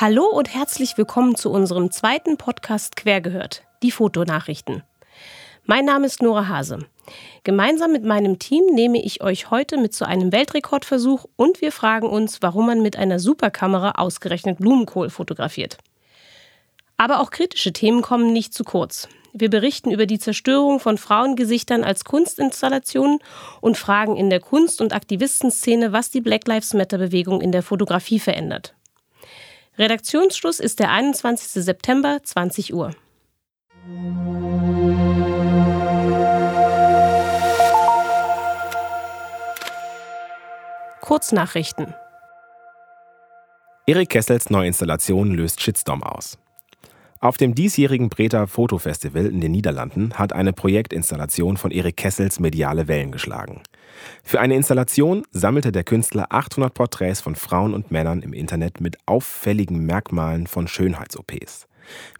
Hallo 0.00 0.24
und 0.24 0.54
herzlich 0.54 0.96
willkommen 0.96 1.34
zu 1.34 1.50
unserem 1.50 1.90
zweiten 1.90 2.38
Podcast 2.38 2.96
Quergehört, 2.96 3.64
die 3.82 3.90
Fotonachrichten. 3.90 4.82
Mein 5.66 5.84
Name 5.84 6.06
ist 6.06 6.22
Nora 6.22 6.48
Hase. 6.48 6.78
Gemeinsam 7.44 7.92
mit 7.92 8.02
meinem 8.02 8.38
Team 8.38 8.64
nehme 8.72 9.04
ich 9.04 9.22
euch 9.22 9.50
heute 9.50 9.76
mit 9.76 9.92
zu 9.92 10.06
einem 10.06 10.32
Weltrekordversuch 10.32 11.26
und 11.36 11.60
wir 11.60 11.70
fragen 11.70 12.08
uns, 12.08 12.40
warum 12.40 12.64
man 12.64 12.80
mit 12.80 12.96
einer 12.96 13.18
Superkamera 13.18 13.90
ausgerechnet 13.98 14.56
Blumenkohl 14.56 15.10
fotografiert. 15.10 15.76
Aber 16.96 17.20
auch 17.20 17.30
kritische 17.30 17.74
Themen 17.74 18.00
kommen 18.00 18.32
nicht 18.32 18.54
zu 18.54 18.64
kurz. 18.64 19.06
Wir 19.34 19.50
berichten 19.50 19.90
über 19.90 20.06
die 20.06 20.18
Zerstörung 20.18 20.80
von 20.80 20.96
Frauengesichtern 20.96 21.84
als 21.84 22.04
Kunstinstallationen 22.06 23.18
und 23.60 23.76
fragen 23.76 24.16
in 24.16 24.30
der 24.30 24.40
Kunst- 24.40 24.80
und 24.80 24.94
Aktivistenszene, 24.94 25.92
was 25.92 26.10
die 26.10 26.22
Black 26.22 26.48
Lives 26.48 26.72
Matter-Bewegung 26.72 27.42
in 27.42 27.52
der 27.52 27.62
Fotografie 27.62 28.18
verändert. 28.18 28.74
Redaktionsschluss 29.80 30.60
ist 30.60 30.78
der 30.78 30.90
21. 30.90 31.64
September, 31.64 32.18
20 32.22 32.74
Uhr. 32.74 32.90
Kurznachrichten. 41.00 41.94
Erik 43.86 44.10
Kessels 44.10 44.50
neue 44.50 44.66
Installation 44.66 45.30
löst 45.30 45.62
Shitstorm 45.62 46.02
aus. 46.02 46.36
Auf 47.18 47.38
dem 47.38 47.54
diesjährigen 47.54 48.10
Breta 48.10 48.46
Fotofestival 48.46 49.24
in 49.24 49.40
den 49.40 49.52
Niederlanden 49.52 50.18
hat 50.18 50.34
eine 50.34 50.52
Projektinstallation 50.52 51.56
von 51.56 51.70
Erik 51.70 51.96
Kessels 51.96 52.38
mediale 52.38 52.86
Wellen 52.86 53.12
geschlagen. 53.12 53.62
Für 54.22 54.40
eine 54.40 54.54
Installation 54.54 55.24
sammelte 55.32 55.72
der 55.72 55.84
Künstler 55.84 56.26
800 56.30 56.72
Porträts 56.72 57.20
von 57.20 57.34
Frauen 57.34 57.74
und 57.74 57.90
Männern 57.90 58.22
im 58.22 58.32
Internet 58.32 58.80
mit 58.80 58.96
auffälligen 59.06 59.84
Merkmalen 59.86 60.46
von 60.46 60.68
Schönheits-OPs. 60.68 61.66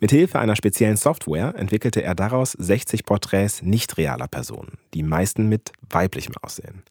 Mithilfe 0.01 0.39
einer 0.39 0.57
speziellen 0.57 0.97
Software 0.97 1.55
entwickelte 1.57 2.03
er 2.03 2.15
daraus 2.15 2.53
60 2.53 3.05
Porträts 3.05 3.63
nicht 3.63 3.97
realer 3.99 4.29
Personen, 4.29 4.79
die 4.95 5.03
meisten 5.03 5.49
mit 5.49 5.73
weiblichem 5.89 6.35
Aussehen. 6.43 6.83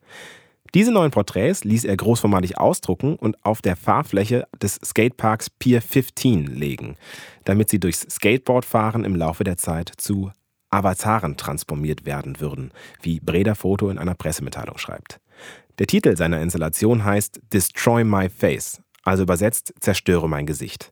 Diese 0.76 0.92
neuen 0.92 1.10
Porträts 1.10 1.64
ließ 1.64 1.84
er 1.86 1.98
großformatig 1.98 2.60
ausdrucken 2.60 3.16
und 3.16 3.44
auf 3.44 3.62
der 3.62 3.76
Fahrfläche 3.76 4.48
des 4.62 4.76
Skateparks 4.76 5.50
Pier 5.50 5.82
15 5.82 6.46
legen, 6.46 6.96
damit 7.44 7.70
sie 7.70 7.80
durchs 7.80 8.02
Skateboardfahren 8.02 9.04
im 9.04 9.16
Laufe 9.16 9.44
der 9.44 9.58
Zeit 9.58 9.92
zu 9.98 10.32
Avataren 10.70 11.38
transformiert 11.38 12.06
werden 12.06 12.40
würden, 12.40 12.72
wie 13.02 13.20
Breda 13.20 13.56
Foto 13.56 13.90
in 13.90 13.98
einer 13.98 14.16
Pressemitteilung 14.16 14.78
schreibt. 14.78 15.20
Der 15.80 15.88
Titel 15.88 16.18
seiner 16.18 16.42
Installation 16.42 17.06
heißt 17.06 17.42
Destroy 17.54 18.04
My 18.04 18.30
Face, 18.30 18.82
also 19.04 19.24
übersetzt 19.24 19.74
Zerstöre 19.80 20.28
mein 20.28 20.46
Gesicht. 20.46 20.92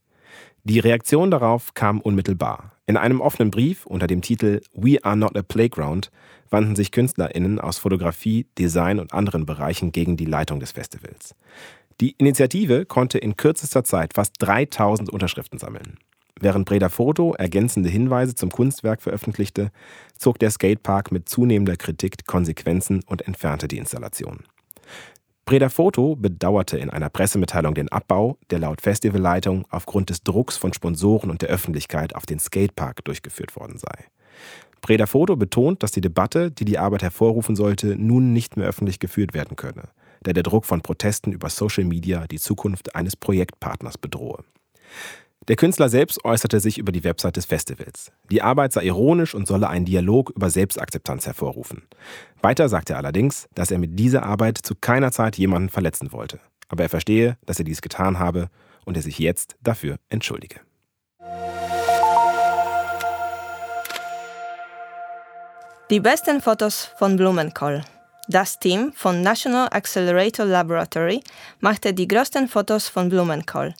Die 0.63 0.79
Reaktion 0.79 1.31
darauf 1.31 1.73
kam 1.73 2.01
unmittelbar. 2.01 2.73
In 2.87 2.97
einem 2.97 3.21
offenen 3.21 3.51
Brief 3.51 3.85
unter 3.85 4.07
dem 4.07 4.21
Titel 4.21 4.61
We 4.73 5.03
Are 5.03 5.17
Not 5.17 5.37
a 5.37 5.41
Playground 5.41 6.11
wandten 6.49 6.75
sich 6.75 6.91
KünstlerInnen 6.91 7.59
aus 7.59 7.77
Fotografie, 7.77 8.47
Design 8.57 8.99
und 8.99 9.13
anderen 9.13 9.45
Bereichen 9.45 9.91
gegen 9.91 10.17
die 10.17 10.25
Leitung 10.25 10.59
des 10.59 10.71
Festivals. 10.71 11.35
Die 11.99 12.11
Initiative 12.17 12.85
konnte 12.85 13.17
in 13.17 13.37
kürzester 13.37 13.83
Zeit 13.83 14.13
fast 14.13 14.35
3000 14.39 15.09
Unterschriften 15.09 15.57
sammeln. 15.57 15.97
Während 16.39 16.67
Breda 16.67 16.89
Foto 16.89 17.33
ergänzende 17.33 17.89
Hinweise 17.89 18.35
zum 18.35 18.51
Kunstwerk 18.51 19.01
veröffentlichte, 19.01 19.71
zog 20.17 20.39
der 20.39 20.51
Skatepark 20.51 21.11
mit 21.11 21.27
zunehmender 21.27 21.77
Kritik 21.77 22.25
Konsequenzen 22.25 23.01
und 23.07 23.27
entfernte 23.27 23.67
die 23.67 23.77
Installation. 23.77 24.43
Breda 25.45 25.69
Foto 25.69 26.15
bedauerte 26.17 26.77
in 26.77 26.89
einer 26.89 27.09
Pressemitteilung 27.09 27.73
den 27.73 27.89
Abbau, 27.89 28.37
der 28.49 28.59
laut 28.59 28.81
Festivalleitung 28.81 29.65
aufgrund 29.69 30.09
des 30.09 30.21
Drucks 30.21 30.57
von 30.57 30.73
Sponsoren 30.73 31.31
und 31.31 31.41
der 31.41 31.49
Öffentlichkeit 31.49 32.15
auf 32.15 32.25
den 32.25 32.37
Skatepark 32.37 33.05
durchgeführt 33.05 33.55
worden 33.55 33.77
sei. 33.77 34.07
Breda 34.81 35.05
Foto 35.05 35.37
betont, 35.37 35.83
dass 35.83 35.91
die 35.91 36.01
Debatte, 36.01 36.51
die 36.51 36.65
die 36.65 36.77
Arbeit 36.77 37.01
hervorrufen 37.01 37.55
sollte, 37.55 37.95
nun 37.95 38.33
nicht 38.33 38.57
mehr 38.57 38.67
öffentlich 38.67 38.99
geführt 38.99 39.33
werden 39.33 39.55
könne, 39.55 39.89
da 40.23 40.33
der 40.33 40.43
Druck 40.43 40.65
von 40.65 40.81
Protesten 40.81 41.31
über 41.31 41.49
Social 41.49 41.85
Media 41.85 42.27
die 42.27 42.39
Zukunft 42.39 42.93
eines 42.95 43.15
Projektpartners 43.15 43.97
bedrohe. 43.97 44.43
Der 45.47 45.55
Künstler 45.55 45.87
selbst 45.87 46.25
äußerte 46.25 46.59
sich 46.59 46.77
über 46.77 46.91
die 46.91 47.05
Website 47.05 47.37
des 47.37 47.45
Festivals. 47.45 48.11
Die 48.29 48.41
Arbeit 48.41 48.73
sei 48.73 48.83
ironisch 48.83 49.33
und 49.33 49.47
solle 49.47 49.69
einen 49.69 49.85
Dialog 49.85 50.31
über 50.31 50.49
Selbstakzeptanz 50.49 51.25
hervorrufen. 51.25 51.83
Weiter 52.41 52.67
sagte 52.67 52.93
er 52.93 52.99
allerdings, 52.99 53.47
dass 53.55 53.71
er 53.71 53.77
mit 53.77 53.97
dieser 53.97 54.23
Arbeit 54.23 54.57
zu 54.57 54.75
keiner 54.75 55.13
Zeit 55.13 55.37
jemanden 55.37 55.69
verletzen 55.69 56.11
wollte. 56.11 56.41
Aber 56.67 56.83
er 56.83 56.89
verstehe, 56.89 57.37
dass 57.45 57.59
er 57.59 57.65
dies 57.65 57.81
getan 57.81 58.19
habe 58.19 58.49
und 58.83 58.97
er 58.97 59.03
sich 59.03 59.19
jetzt 59.19 59.55
dafür 59.61 59.99
entschuldige. 60.09 60.59
Die 65.89 66.01
besten 66.01 66.41
Fotos 66.41 66.91
von 66.99 67.15
Blumenkohl. 67.15 67.83
Das 68.27 68.59
Team 68.59 68.91
von 68.93 69.21
National 69.21 69.69
Accelerator 69.71 70.45
Laboratory 70.45 71.21
machte 71.61 71.93
die 71.93 72.09
größten 72.09 72.49
Fotos 72.49 72.89
von 72.89 73.07
Blumenkohl. 73.07 73.73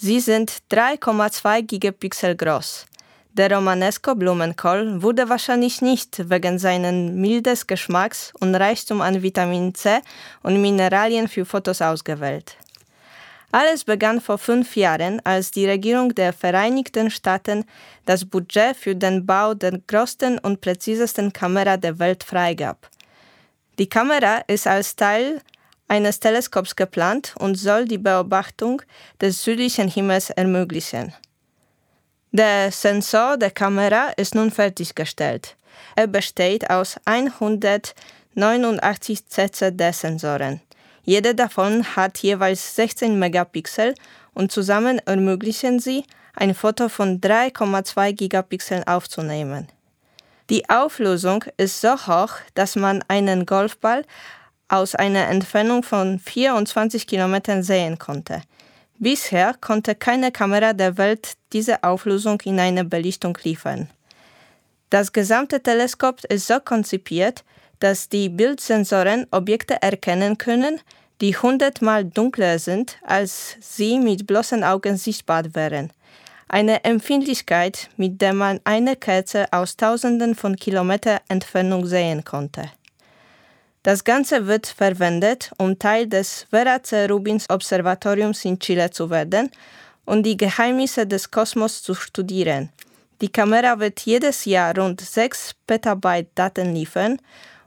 Sie 0.00 0.20
sind 0.20 0.52
3,2 0.70 1.62
Gigapixel 1.62 2.36
groß. 2.36 2.86
Der 3.32 3.50
Romanesco 3.50 4.14
Blumenkohl 4.14 5.02
wurde 5.02 5.28
wahrscheinlich 5.28 5.82
nicht 5.82 6.30
wegen 6.30 6.60
seines 6.60 7.10
mildes 7.12 7.66
Geschmacks 7.66 8.32
und 8.38 8.54
Reichtum 8.54 9.00
an 9.00 9.20
Vitamin 9.20 9.74
C 9.74 9.98
und 10.44 10.62
Mineralien 10.62 11.26
für 11.26 11.44
Fotos 11.44 11.82
ausgewählt. 11.82 12.56
Alles 13.50 13.82
begann 13.82 14.20
vor 14.20 14.38
fünf 14.38 14.76
Jahren, 14.76 15.20
als 15.24 15.50
die 15.50 15.66
Regierung 15.66 16.14
der 16.14 16.32
Vereinigten 16.32 17.10
Staaten 17.10 17.64
das 18.06 18.24
Budget 18.24 18.76
für 18.76 18.94
den 18.94 19.26
Bau 19.26 19.54
der 19.54 19.80
größten 19.84 20.38
und 20.38 20.60
präzisesten 20.60 21.32
Kamera 21.32 21.76
der 21.76 21.98
Welt 21.98 22.22
freigab. 22.22 22.88
Die 23.80 23.88
Kamera 23.88 24.44
ist 24.46 24.68
als 24.68 24.94
Teil 24.94 25.40
eines 25.88 26.20
Teleskops 26.20 26.76
geplant 26.76 27.34
und 27.38 27.56
soll 27.56 27.86
die 27.86 27.98
Beobachtung 27.98 28.82
des 29.20 29.42
südlichen 29.42 29.88
Himmels 29.88 30.30
ermöglichen. 30.30 31.12
Der 32.30 32.70
Sensor 32.70 33.36
der 33.38 33.50
Kamera 33.50 34.10
ist 34.16 34.34
nun 34.34 34.50
fertiggestellt. 34.50 35.56
Er 35.96 36.06
besteht 36.06 36.68
aus 36.68 37.00
189 37.06 39.26
CCD-Sensoren. 39.26 40.60
Jeder 41.04 41.32
davon 41.32 41.96
hat 41.96 42.18
jeweils 42.18 42.76
16 42.76 43.18
Megapixel 43.18 43.94
und 44.34 44.52
zusammen 44.52 45.00
ermöglichen 45.06 45.80
sie, 45.80 46.04
ein 46.34 46.54
Foto 46.54 46.90
von 46.90 47.18
3,2 47.20 48.12
Gigapixeln 48.12 48.86
aufzunehmen. 48.86 49.68
Die 50.50 50.68
Auflösung 50.70 51.44
ist 51.56 51.80
so 51.80 51.94
hoch, 51.94 52.34
dass 52.54 52.76
man 52.76 53.02
einen 53.08 53.44
Golfball 53.44 54.04
aus 54.68 54.94
einer 54.94 55.28
Entfernung 55.28 55.82
von 55.82 56.18
24 56.18 57.06
Kilometern 57.06 57.62
sehen 57.62 57.98
konnte. 57.98 58.42
Bisher 58.98 59.54
konnte 59.60 59.94
keine 59.94 60.32
Kamera 60.32 60.72
der 60.72 60.98
Welt 60.98 61.34
diese 61.52 61.82
Auflösung 61.84 62.40
in 62.42 62.58
einer 62.58 62.84
Belichtung 62.84 63.38
liefern. 63.42 63.88
Das 64.90 65.12
gesamte 65.12 65.62
Teleskop 65.62 66.24
ist 66.24 66.46
so 66.46 66.58
konzipiert, 66.60 67.44
dass 67.78 68.08
die 68.08 68.28
Bildsensoren 68.28 69.26
Objekte 69.30 69.80
erkennen 69.82 70.38
können, 70.38 70.80
die 71.20 71.36
hundertmal 71.36 72.04
dunkler 72.04 72.58
sind, 72.58 72.96
als 73.02 73.56
sie 73.60 73.98
mit 73.98 74.26
bloßen 74.26 74.64
Augen 74.64 74.96
sichtbar 74.96 75.54
wären. 75.54 75.92
Eine 76.48 76.84
Empfindlichkeit, 76.84 77.90
mit 77.96 78.20
der 78.20 78.32
man 78.32 78.60
eine 78.64 78.96
Kerze 78.96 79.46
aus 79.52 79.76
Tausenden 79.76 80.34
von 80.34 80.56
Kilometern 80.56 81.20
Entfernung 81.28 81.86
sehen 81.86 82.24
konnte. 82.24 82.70
Das 83.88 84.04
Ganze 84.04 84.46
wird 84.46 84.66
verwendet, 84.66 85.50
um 85.56 85.78
Teil 85.78 86.06
des 86.06 86.44
Vera 86.50 86.82
C. 86.82 87.06
Rubins 87.06 87.46
Observatoriums 87.48 88.44
in 88.44 88.58
Chile 88.58 88.90
zu 88.90 89.08
werden 89.08 89.50
und 90.04 90.24
die 90.24 90.36
Geheimnisse 90.36 91.06
des 91.06 91.30
Kosmos 91.30 91.82
zu 91.82 91.94
studieren. 91.94 92.68
Die 93.22 93.32
Kamera 93.32 93.80
wird 93.80 94.00
jedes 94.00 94.44
Jahr 94.44 94.76
rund 94.76 95.00
6 95.00 95.54
Petabyte 95.66 96.28
Daten 96.34 96.74
liefern 96.74 97.16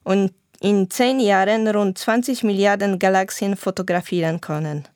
und 0.03 0.31
in 0.59 0.91
10 0.91 1.21
Jahren 1.21 1.67
rund 1.67 1.97
20 1.97 2.43
Milliarden 2.43 2.99
Galaxien 2.99 3.57
fotografieren 3.57 4.39
können. 4.39 4.87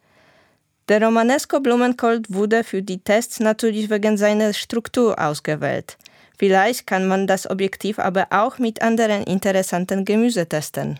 Der 0.89 1.01
Romanesco 1.01 1.59
Blumenkohl 1.59 2.21
wurde 2.29 2.63
für 2.63 2.83
die 2.83 2.99
Tests 2.99 3.39
natürlich 3.39 3.89
wegen 3.89 4.15
seiner 4.17 4.53
Struktur 4.53 5.19
ausgewählt. 5.19 5.97
Vielleicht 6.37 6.85
kann 6.85 7.07
man 7.07 7.25
das 7.25 7.49
Objektiv 7.49 7.97
aber 7.97 8.27
auch 8.29 8.59
mit 8.59 8.83
anderen 8.83 9.23
interessanten 9.23 10.05
Gemüse 10.05 10.47
testen. 10.47 10.99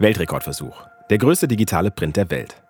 Weltrekordversuch. 0.00 0.86
Der 1.10 1.18
größte 1.18 1.48
digitale 1.48 1.90
Print 1.90 2.16
der 2.16 2.30
Welt. 2.30 2.62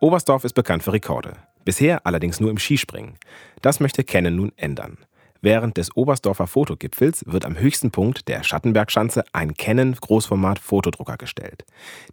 Oberstdorf 0.00 0.44
ist 0.44 0.54
bekannt 0.54 0.82
für 0.82 0.92
Rekorde. 0.94 1.34
Bisher 1.66 2.06
allerdings 2.06 2.40
nur 2.40 2.50
im 2.50 2.58
Skispringen. 2.58 3.18
Das 3.60 3.78
möchte 3.78 4.04
Canon 4.04 4.36
nun 4.36 4.52
ändern. 4.56 4.96
Während 5.42 5.76
des 5.76 5.94
Oberstdorfer 5.96 6.46
Fotogipfels 6.46 7.24
wird 7.26 7.44
am 7.44 7.58
höchsten 7.58 7.90
Punkt 7.90 8.28
der 8.28 8.42
Schattenbergschanze 8.42 9.24
ein 9.32 9.54
Canon 9.54 9.94
Großformat-Fotodrucker 9.94 11.16
gestellt. 11.16 11.64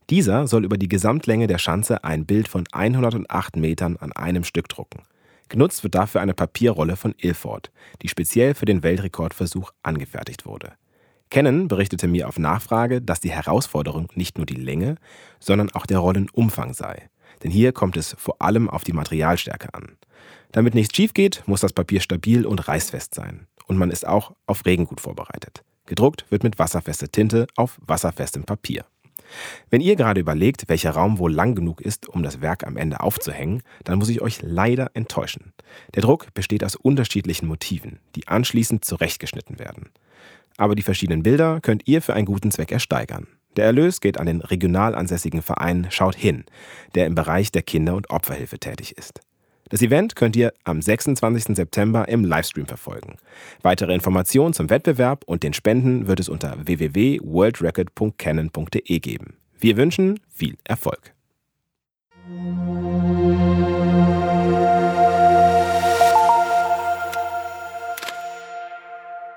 Dieser 0.09 0.47
soll 0.47 0.65
über 0.65 0.77
die 0.77 0.89
Gesamtlänge 0.89 1.47
der 1.47 1.57
Schanze 1.57 2.03
ein 2.03 2.25
Bild 2.25 2.47
von 2.47 2.65
108 2.71 3.55
Metern 3.55 3.97
an 3.97 4.11
einem 4.11 4.43
Stück 4.43 4.67
drucken. 4.69 5.03
Genutzt 5.49 5.83
wird 5.83 5.95
dafür 5.95 6.21
eine 6.21 6.33
Papierrolle 6.33 6.95
von 6.95 7.15
Ilford, 7.17 7.71
die 8.01 8.09
speziell 8.09 8.53
für 8.53 8.65
den 8.65 8.83
Weltrekordversuch 8.83 9.71
angefertigt 9.83 10.45
wurde. 10.45 10.73
Canon 11.29 11.67
berichtete 11.67 12.07
mir 12.07 12.27
auf 12.27 12.39
Nachfrage, 12.39 13.01
dass 13.01 13.19
die 13.19 13.31
Herausforderung 13.31 14.09
nicht 14.15 14.37
nur 14.37 14.45
die 14.45 14.55
Länge, 14.55 14.95
sondern 15.39 15.71
auch 15.71 15.85
der 15.85 15.99
Rollenumfang 15.99 16.73
sei. 16.73 17.09
Denn 17.43 17.51
hier 17.51 17.73
kommt 17.73 17.97
es 17.97 18.15
vor 18.17 18.41
allem 18.41 18.69
auf 18.69 18.83
die 18.83 18.93
Materialstärke 18.93 19.73
an. 19.73 19.97
Damit 20.51 20.73
nichts 20.73 20.95
schief 20.95 21.13
geht, 21.13 21.43
muss 21.45 21.61
das 21.61 21.73
Papier 21.73 21.99
stabil 21.99 22.45
und 22.45 22.67
reißfest 22.67 23.13
sein. 23.13 23.47
Und 23.67 23.77
man 23.77 23.91
ist 23.91 24.07
auch 24.07 24.33
auf 24.45 24.65
Regen 24.65 24.85
gut 24.85 25.01
vorbereitet. 25.01 25.63
Gedruckt 25.85 26.25
wird 26.29 26.43
mit 26.43 26.59
wasserfester 26.59 27.09
Tinte 27.09 27.47
auf 27.55 27.77
wasserfestem 27.85 28.43
Papier. 28.43 28.85
Wenn 29.69 29.81
ihr 29.81 29.95
gerade 29.95 30.21
überlegt, 30.21 30.67
welcher 30.67 30.91
Raum 30.91 31.19
wohl 31.19 31.33
lang 31.33 31.55
genug 31.55 31.81
ist, 31.81 32.07
um 32.07 32.23
das 32.23 32.41
Werk 32.41 32.65
am 32.65 32.77
Ende 32.77 32.99
aufzuhängen, 33.01 33.63
dann 33.83 33.99
muss 33.99 34.09
ich 34.09 34.21
euch 34.21 34.39
leider 34.41 34.91
enttäuschen. 34.93 35.53
Der 35.95 36.01
Druck 36.01 36.33
besteht 36.33 36.63
aus 36.63 36.75
unterschiedlichen 36.75 37.47
Motiven, 37.47 37.99
die 38.15 38.27
anschließend 38.27 38.85
zurechtgeschnitten 38.85 39.59
werden. 39.59 39.89
Aber 40.57 40.75
die 40.75 40.83
verschiedenen 40.83 41.23
Bilder 41.23 41.59
könnt 41.61 41.87
ihr 41.87 42.01
für 42.01 42.13
einen 42.13 42.25
guten 42.25 42.51
Zweck 42.51 42.71
ersteigern. 42.71 43.27
Der 43.55 43.65
Erlös 43.65 44.01
geht 44.01 44.19
an 44.19 44.27
den 44.27 44.41
regional 44.41 44.93
ansässigen 44.93 45.41
Verein 45.41 45.87
Schaut 45.89 46.15
hin, 46.15 46.45
der 46.95 47.07
im 47.07 47.15
Bereich 47.15 47.51
der 47.51 47.63
Kinder- 47.63 47.95
und 47.95 48.09
Opferhilfe 48.09 48.59
tätig 48.59 48.97
ist. 48.97 49.21
Das 49.69 49.81
Event 49.81 50.15
könnt 50.15 50.35
ihr 50.35 50.53
am 50.63 50.79
26. 50.81 51.55
September 51.55 52.07
im 52.07 52.23
Livestream 52.23 52.67
verfolgen. 52.67 53.17
Weitere 53.61 53.93
Informationen 53.93 54.53
zum 54.53 54.69
Wettbewerb 54.69 55.23
und 55.25 55.43
den 55.43 55.53
Spenden 55.53 56.07
wird 56.07 56.19
es 56.19 56.29
unter 56.29 56.55
www.worldrecord.canon.de 56.65 58.99
geben. 58.99 59.37
Wir 59.59 59.77
wünschen 59.77 60.19
viel 60.29 60.57
Erfolg. 60.63 61.13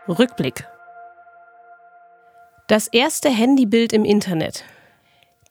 Rückblick. 0.08 0.64
Das 2.68 2.88
erste 2.88 3.28
Handybild 3.30 3.92
im 3.92 4.04
Internet. 4.04 4.64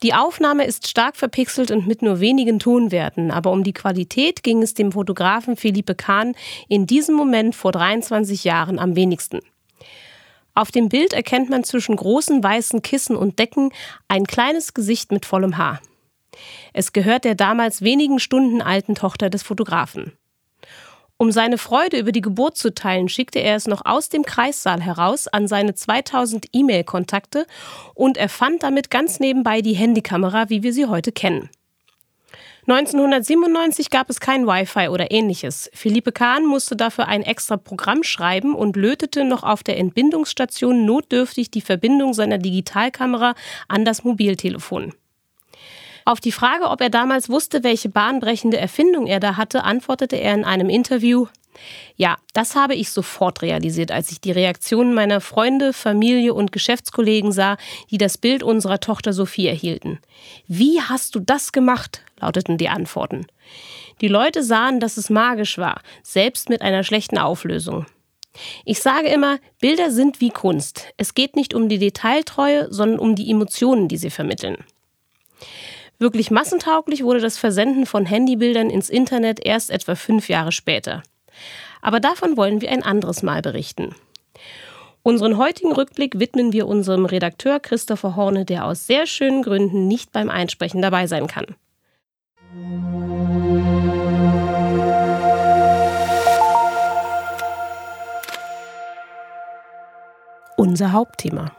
Die 0.02 0.14
Aufnahme 0.14 0.66
ist 0.66 0.88
stark 0.88 1.18
verpixelt 1.18 1.72
und 1.72 1.86
mit 1.86 2.02
nur 2.02 2.22
wenigen 2.22 2.60
Tonwerten, 2.60 3.32
aber 3.32 3.52
um 3.52 3.66
die 3.66 3.74
Qualität 3.74 4.44
ging 4.44 4.62
es 4.62 4.74
dem 4.74 4.94
Fotografen 4.94 5.58
Philippe 5.58 5.94
Kahn 5.94 6.36
in 6.70 6.88
diesem 6.88 7.16
Moment 7.16 7.54
vor 7.54 7.74
23 7.74 8.46
Jahren 8.46 8.80
am 8.80 8.96
wenigsten. 8.96 9.42
Auf 10.56 10.72
dem 10.72 10.88
Bild 10.88 11.12
erkennt 11.12 11.50
man 11.50 11.66
zwischen 11.66 11.98
großen 11.98 12.42
weißen 12.42 12.82
Kissen 12.82 13.18
und 13.18 13.40
Decken 13.40 13.74
ein 14.08 14.26
kleines 14.26 14.74
Gesicht 14.74 15.12
mit 15.12 15.26
vollem 15.26 15.58
Haar. 15.58 15.82
Es 16.74 16.94
gehört 16.94 17.26
der 17.26 17.36
damals 17.36 17.82
wenigen 17.82 18.20
Stunden 18.20 18.62
alten 18.62 18.96
Tochter 18.96 19.30
des 19.30 19.44
Fotografen. 19.44 20.14
Um 21.22 21.34
seine 21.34 21.58
Freude 21.58 22.00
über 22.00 22.14
die 22.14 22.22
Geburt 22.22 22.56
zu 22.56 22.74
teilen, 22.74 23.10
schickte 23.10 23.40
er 23.40 23.58
es 23.58 23.68
noch 23.68 23.82
aus 23.84 24.08
dem 24.08 24.24
Kreissaal 24.24 24.80
heraus 24.80 25.28
an 25.28 25.50
seine 25.50 25.76
2000 25.76 26.46
E-Mail-Kontakte 26.54 27.46
und 27.94 28.16
erfand 28.16 28.64
damit 28.64 28.90
ganz 28.90 29.20
nebenbei 29.20 29.62
die 29.62 29.74
Handykamera, 29.74 30.50
wie 30.50 30.64
wir 30.64 30.72
sie 30.72 30.86
heute 30.86 31.12
kennen. 31.12 31.50
1997 32.68 33.90
gab 33.90 34.10
es 34.10 34.22
kein 34.22 34.48
Wi-Fi 34.48 34.88
oder 34.88 35.12
ähnliches. 35.12 35.70
Philippe 35.74 36.14
Kahn 36.14 36.46
musste 36.46 36.78
dafür 36.78 37.10
ein 37.10 37.24
extra 37.24 37.58
Programm 37.58 38.04
schreiben 38.04 38.56
und 38.56 38.78
lötete 38.78 39.26
noch 39.26 39.44
auf 39.44 39.62
der 39.62 39.78
Entbindungsstation 39.78 40.86
notdürftig 40.86 41.52
die 41.52 41.62
Verbindung 41.62 42.14
seiner 42.14 42.38
Digitalkamera 42.38 43.36
an 43.68 43.84
das 43.84 44.06
Mobiltelefon. 44.06 44.94
Auf 46.10 46.20
die 46.20 46.32
Frage, 46.32 46.72
ob 46.72 46.82
er 46.82 46.90
damals 46.90 47.30
wusste, 47.30 47.64
welche 47.64 47.88
bahnbrechende 47.88 48.58
Erfindung 48.58 49.06
er 49.06 49.20
da 49.20 49.38
hatte, 49.38 49.64
antwortete 49.64 50.16
er 50.16 50.34
in 50.34 50.44
einem 50.44 50.68
Interview, 50.68 51.28
ja, 51.98 52.18
das 52.34 52.56
habe 52.56 52.74
ich 52.74 52.90
sofort 52.90 53.44
realisiert, 53.44 53.92
als 53.92 54.12
ich 54.12 54.20
die 54.20 54.32
Reaktionen 54.32 54.96
meiner 54.96 55.22
Freunde, 55.22 55.72
Familie 55.72 56.34
und 56.34 56.52
Geschäftskollegen 56.52 57.32
sah, 57.32 57.58
die 57.92 58.00
das 58.00 58.18
Bild 58.18 58.42
unserer 58.42 58.80
Tochter 58.80 59.14
Sophie 59.14 59.46
erhielten. 59.46 60.00
Wie 60.48 60.82
hast 60.82 61.14
du 61.14 61.20
das 61.20 61.52
gemacht? 61.52 62.02
lauteten 62.20 62.58
die 62.58 62.70
Antworten. 62.70 63.28
Die 64.02 64.08
Leute 64.08 64.42
sahen, 64.42 64.80
dass 64.80 64.98
es 64.98 65.12
magisch 65.12 65.60
war, 65.60 65.80
selbst 66.02 66.50
mit 66.50 66.64
einer 66.64 66.84
schlechten 66.84 67.20
Auflösung. 67.20 67.86
Ich 68.66 68.80
sage 68.80 69.10
immer, 69.10 69.38
Bilder 69.62 69.92
sind 69.92 70.22
wie 70.22 70.32
Kunst. 70.32 70.88
Es 70.98 71.14
geht 71.14 71.36
nicht 71.36 71.54
um 71.54 71.70
die 71.70 71.78
Detailtreue, 71.78 72.66
sondern 72.74 72.98
um 72.98 73.16
die 73.16 73.30
Emotionen, 73.30 73.88
die 73.88 73.98
sie 73.98 74.10
vermitteln. 74.10 74.58
Wirklich 76.00 76.32
massentauglich 76.32 77.04
wurde 77.04 77.20
das 77.20 77.38
Versenden 77.38 77.86
von 77.86 78.06
Handybildern 78.06 78.70
ins 78.70 78.90
Internet 78.90 79.46
erst 79.46 79.70
etwa 79.70 79.96
fünf 79.96 80.30
Jahre 80.30 80.54
später. 80.54 81.04
Aber 81.82 82.00
davon 82.00 82.38
wollen 82.38 82.62
wir 82.62 82.72
ein 82.72 82.84
anderes 82.84 83.22
Mal 83.22 83.42
berichten. 83.42 83.94
Unseren 85.04 85.38
heutigen 85.38 85.74
Rückblick 85.74 86.18
widmen 86.18 86.54
wir 86.54 86.68
unserem 86.68 87.06
Redakteur 87.06 87.60
Christopher 87.60 88.16
Horne, 88.16 88.46
der 88.46 88.66
aus 88.66 88.88
sehr 88.88 89.08
schönen 89.08 89.44
Gründen 89.44 89.90
nicht 89.90 90.14
beim 90.14 90.30
Einsprechen 90.30 90.82
dabei 90.82 91.06
sein 91.08 91.28
kann. 91.28 91.56
Unser 100.56 100.94
Hauptthema. 100.94 101.59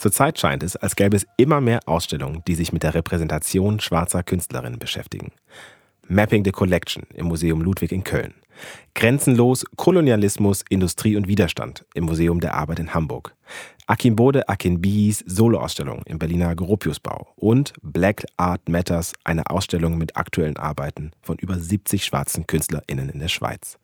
Zurzeit 0.00 0.38
scheint 0.38 0.62
es, 0.62 0.76
als 0.76 0.96
gäbe 0.96 1.14
es 1.14 1.26
immer 1.36 1.60
mehr 1.60 1.80
Ausstellungen, 1.84 2.42
die 2.48 2.54
sich 2.54 2.72
mit 2.72 2.84
der 2.84 2.94
Repräsentation 2.94 3.80
schwarzer 3.80 4.22
Künstlerinnen 4.22 4.78
beschäftigen. 4.78 5.32
Mapping 6.08 6.42
the 6.42 6.52
Collection 6.52 7.02
im 7.12 7.26
Museum 7.26 7.60
Ludwig 7.60 7.92
in 7.92 8.02
Köln. 8.02 8.32
Grenzenlos 8.94 9.66
Kolonialismus, 9.76 10.64
Industrie 10.70 11.16
und 11.16 11.28
Widerstand 11.28 11.84
im 11.92 12.04
Museum 12.04 12.40
der 12.40 12.54
Arbeit 12.54 12.78
in 12.78 12.94
Hamburg. 12.94 13.34
Akinbode 13.86 14.48
Akinbis 14.48 15.22
Soloausstellung 15.26 16.00
im 16.06 16.18
Berliner 16.18 16.54
Gropiusbau 16.54 17.34
und 17.36 17.74
Black 17.82 18.24
Art 18.38 18.70
Matters, 18.70 19.12
eine 19.24 19.50
Ausstellung 19.50 19.98
mit 19.98 20.16
aktuellen 20.16 20.56
Arbeiten 20.56 21.10
von 21.20 21.36
über 21.36 21.58
70 21.58 22.06
schwarzen 22.06 22.46
KünstlerInnen 22.46 23.10
in 23.10 23.20
der 23.20 23.28
Schweiz. 23.28 23.78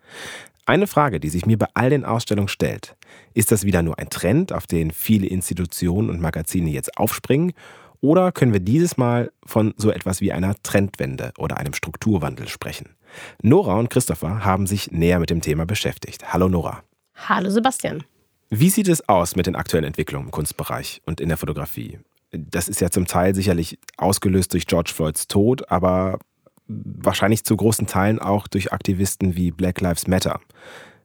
Eine 0.69 0.89
Frage, 0.89 1.21
die 1.21 1.29
sich 1.29 1.47
mir 1.47 1.57
bei 1.57 1.69
all 1.75 1.91
den 1.91 2.05
Ausstellungen 2.05 2.49
stellt, 2.49 2.97
ist 3.35 3.52
das 3.52 3.62
wieder 3.62 3.83
nur 3.83 4.00
ein 4.00 4.11
Trend, 4.11 4.52
auf 4.52 4.67
den 4.67 4.90
viele 4.90 5.29
Institutionen 5.29 6.11
und 6.11 6.21
Magazine 6.21 6.69
jetzt 6.71 6.99
aufspringen, 6.99 7.52
oder 8.00 8.33
können 8.33 8.52
wir 8.52 8.61
dieses 8.61 8.97
Mal 8.97 9.31
von 9.45 9.75
so 9.76 9.90
etwas 9.90 10.21
wie 10.21 10.33
einer 10.33 10.55
Trendwende 10.64 11.33
oder 11.38 11.57
einem 11.57 11.73
Strukturwandel 11.73 12.49
sprechen? 12.49 12.97
Nora 13.43 13.79
und 13.79 13.90
Christopher 13.90 14.45
haben 14.45 14.67
sich 14.67 14.90
näher 14.90 15.21
mit 15.21 15.31
dem 15.31 15.40
Thema 15.40 15.67
beschäftigt. 15.67 16.33
Hallo 16.33 16.49
Nora. 16.49 16.83
Hallo 17.14 17.49
Sebastian. 17.49 18.02
Wie 18.50 18.69
sieht 18.69 18.88
es 18.88 19.09
aus 19.09 19.37
mit 19.37 19.47
den 19.47 19.57
aktuellen 19.57 19.85
Entwicklungen 19.85 20.26
im 20.26 20.33
Kunstbereich 20.33 21.00
und 21.07 21.21
in 21.21 21.29
der 21.29 21.38
Fotografie? 21.38 22.00
Das 22.33 22.69
ist 22.69 22.81
ja 22.81 22.90
zum 22.90 23.07
Teil 23.07 23.37
sicherlich 23.37 23.79
ausgelöst 23.97 24.52
durch 24.52 24.67
George 24.67 24.90
Floyds 24.93 25.29
Tod, 25.29 25.71
aber 25.71 26.19
wahrscheinlich 26.68 27.44
zu 27.44 27.56
großen 27.56 27.87
Teilen 27.87 28.18
auch 28.18 28.49
durch 28.49 28.73
Aktivisten 28.73 29.37
wie 29.37 29.50
Black 29.50 29.80
Lives 29.80 30.06
Matter. 30.06 30.40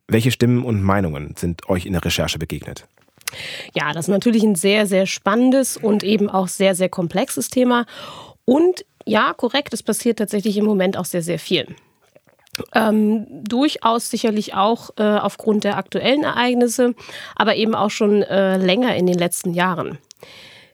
Welche 0.07 0.31
Stimmen 0.31 0.63
und 0.63 0.81
Meinungen 0.81 1.35
sind 1.37 1.69
euch 1.69 1.85
in 1.85 1.93
der 1.93 2.03
Recherche 2.03 2.39
begegnet? 2.39 2.87
Ja, 3.73 3.93
das 3.93 4.05
ist 4.05 4.11
natürlich 4.11 4.43
ein 4.43 4.55
sehr, 4.55 4.87
sehr 4.87 5.05
spannendes 5.05 5.77
und 5.77 6.03
eben 6.03 6.29
auch 6.29 6.47
sehr, 6.47 6.75
sehr 6.75 6.89
komplexes 6.89 7.49
Thema. 7.49 7.85
Und 8.45 8.85
ja, 9.05 9.33
korrekt, 9.33 9.73
es 9.73 9.83
passiert 9.83 10.19
tatsächlich 10.19 10.57
im 10.57 10.65
Moment 10.65 10.97
auch 10.97 11.05
sehr, 11.05 11.21
sehr 11.21 11.39
viel. 11.39 11.67
Ähm, 12.75 13.25
durchaus 13.29 14.09
sicherlich 14.09 14.53
auch 14.53 14.89
äh, 14.97 15.03
aufgrund 15.03 15.63
der 15.63 15.77
aktuellen 15.77 16.23
Ereignisse, 16.23 16.93
aber 17.35 17.55
eben 17.55 17.75
auch 17.75 17.89
schon 17.89 18.23
äh, 18.23 18.57
länger 18.57 18.95
in 18.95 19.07
den 19.07 19.17
letzten 19.17 19.53
Jahren. 19.53 19.97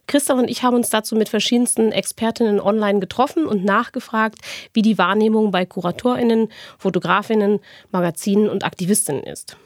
Christoph 0.08 0.40
und 0.40 0.50
ich 0.50 0.64
haben 0.64 0.76
uns 0.76 0.90
dazu 0.90 1.16
mit 1.16 1.30
verschiedensten 1.30 1.92
Expertinnen 1.92 2.60
online 2.60 3.00
getroffen 3.00 3.46
und 3.46 3.64
nachgefragt, 3.64 4.40
wie 4.74 4.82
die 4.82 4.98
Wahrnehmung 4.98 5.52
bei 5.52 5.66
KuratorInnen, 5.66 6.50
Fotografinnen, 6.78 7.60
Magazinen 7.92 8.50
und 8.50 8.64
Aktivistinnen 8.64 9.24
ist. 9.24 9.58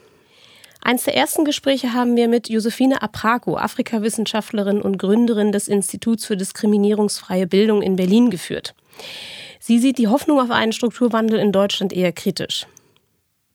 Eins 0.84 1.04
der 1.04 1.16
ersten 1.16 1.44
Gespräche 1.44 1.92
haben 1.92 2.16
wir 2.16 2.26
mit 2.26 2.48
Josephine 2.48 3.02
Aprago, 3.02 3.56
Afrikawissenschaftlerin 3.56 4.82
und 4.82 4.98
Gründerin 4.98 5.52
des 5.52 5.68
Instituts 5.68 6.26
für 6.26 6.36
diskriminierungsfreie 6.36 7.46
Bildung 7.46 7.82
in 7.82 7.94
Berlin 7.94 8.30
geführt. 8.30 8.74
Sie 9.60 9.78
sieht 9.78 9.98
die 9.98 10.08
Hoffnung 10.08 10.40
auf 10.40 10.50
einen 10.50 10.72
Strukturwandel 10.72 11.38
in 11.38 11.52
Deutschland 11.52 11.92
eher 11.92 12.10
kritisch. 12.10 12.66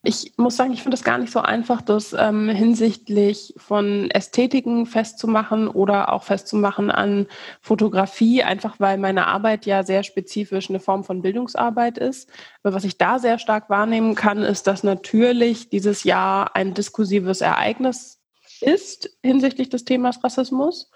Ich 0.03 0.33
muss 0.37 0.55
sagen, 0.55 0.73
ich 0.73 0.83
finde 0.83 0.95
es 0.95 1.03
gar 1.03 1.17
nicht 1.17 1.31
so 1.31 1.39
einfach, 1.39 1.81
das 1.81 2.13
ähm, 2.17 2.49
hinsichtlich 2.49 3.53
von 3.57 4.09
Ästhetiken 4.11 4.85
festzumachen 4.85 5.67
oder 5.67 6.13
auch 6.13 6.23
festzumachen 6.23 6.91
an 6.91 7.27
Fotografie, 7.61 8.43
einfach 8.43 8.79
weil 8.79 8.97
meine 8.97 9.27
Arbeit 9.27 9.65
ja 9.65 9.83
sehr 9.83 10.03
spezifisch 10.03 10.69
eine 10.69 10.79
Form 10.79 11.03
von 11.03 11.21
Bildungsarbeit 11.21 11.97
ist. 11.97 12.29
Aber 12.63 12.75
was 12.75 12.83
ich 12.83 12.97
da 12.97 13.19
sehr 13.19 13.39
stark 13.39 13.69
wahrnehmen 13.69 14.15
kann, 14.15 14.43
ist, 14.43 14.67
dass 14.67 14.83
natürlich 14.83 15.69
dieses 15.69 16.03
Jahr 16.03 16.55
ein 16.55 16.73
diskursives 16.73 17.41
Ereignis 17.41 18.19
ist 18.61 19.09
hinsichtlich 19.23 19.69
des 19.69 19.85
Themas 19.85 20.23
Rassismus. 20.23 20.89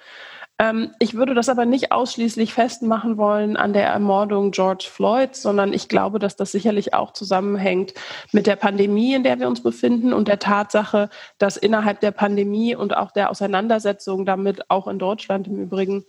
Ähm, 0.62 0.92
ich 1.00 1.16
würde 1.16 1.34
das 1.34 1.50
aber 1.50 1.66
nicht 1.66 1.92
ausschließlich 1.92 2.54
festmachen 2.54 3.18
wollen 3.18 3.58
an 3.58 3.74
der 3.74 3.88
Ermordung 3.88 4.52
George 4.52 4.86
Floyds, 4.88 5.42
sondern 5.42 5.74
ich 5.74 5.88
glaube, 5.88 6.20
dass 6.20 6.36
das 6.36 6.52
sicherlich 6.52 6.94
auch 6.94 7.14
zusammenhängt 7.14 7.96
mit 8.32 8.46
der 8.46 8.58
Pandemie, 8.58 9.16
in 9.16 9.24
der 9.24 9.40
wir 9.40 9.48
uns 9.48 9.64
befinden 9.64 10.14
und 10.14 10.28
der 10.28 10.38
Tatsache, 10.38 11.10
dass 11.40 11.58
innerhalb 11.58 12.00
der 12.02 12.12
Pandemie 12.12 12.76
und 12.76 12.96
auch 12.96 13.10
der 13.10 13.32
Auseinandersetzung 13.32 14.24
damit, 14.24 14.70
auch 14.70 14.88
in 14.88 15.00
Deutschland 15.00 15.48
im 15.48 15.58
Übrigen, 15.58 16.06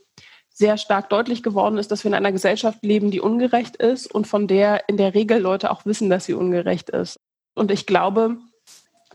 sehr 0.50 0.76
stark 0.76 1.08
deutlich 1.08 1.42
geworden 1.42 1.78
ist, 1.78 1.90
dass 1.90 2.04
wir 2.04 2.10
in 2.10 2.14
einer 2.14 2.30
Gesellschaft 2.30 2.84
leben, 2.84 3.10
die 3.10 3.22
ungerecht 3.22 3.76
ist 3.76 4.06
und 4.06 4.26
von 4.26 4.46
der 4.48 4.86
in 4.86 4.98
der 4.98 5.14
Regel 5.14 5.38
Leute 5.38 5.70
auch 5.70 5.86
wissen, 5.86 6.10
dass 6.10 6.26
sie 6.26 6.34
ungerecht 6.34 6.90
ist. 6.90 7.18
Und 7.54 7.70
ich 7.70 7.86
glaube, 7.86 8.36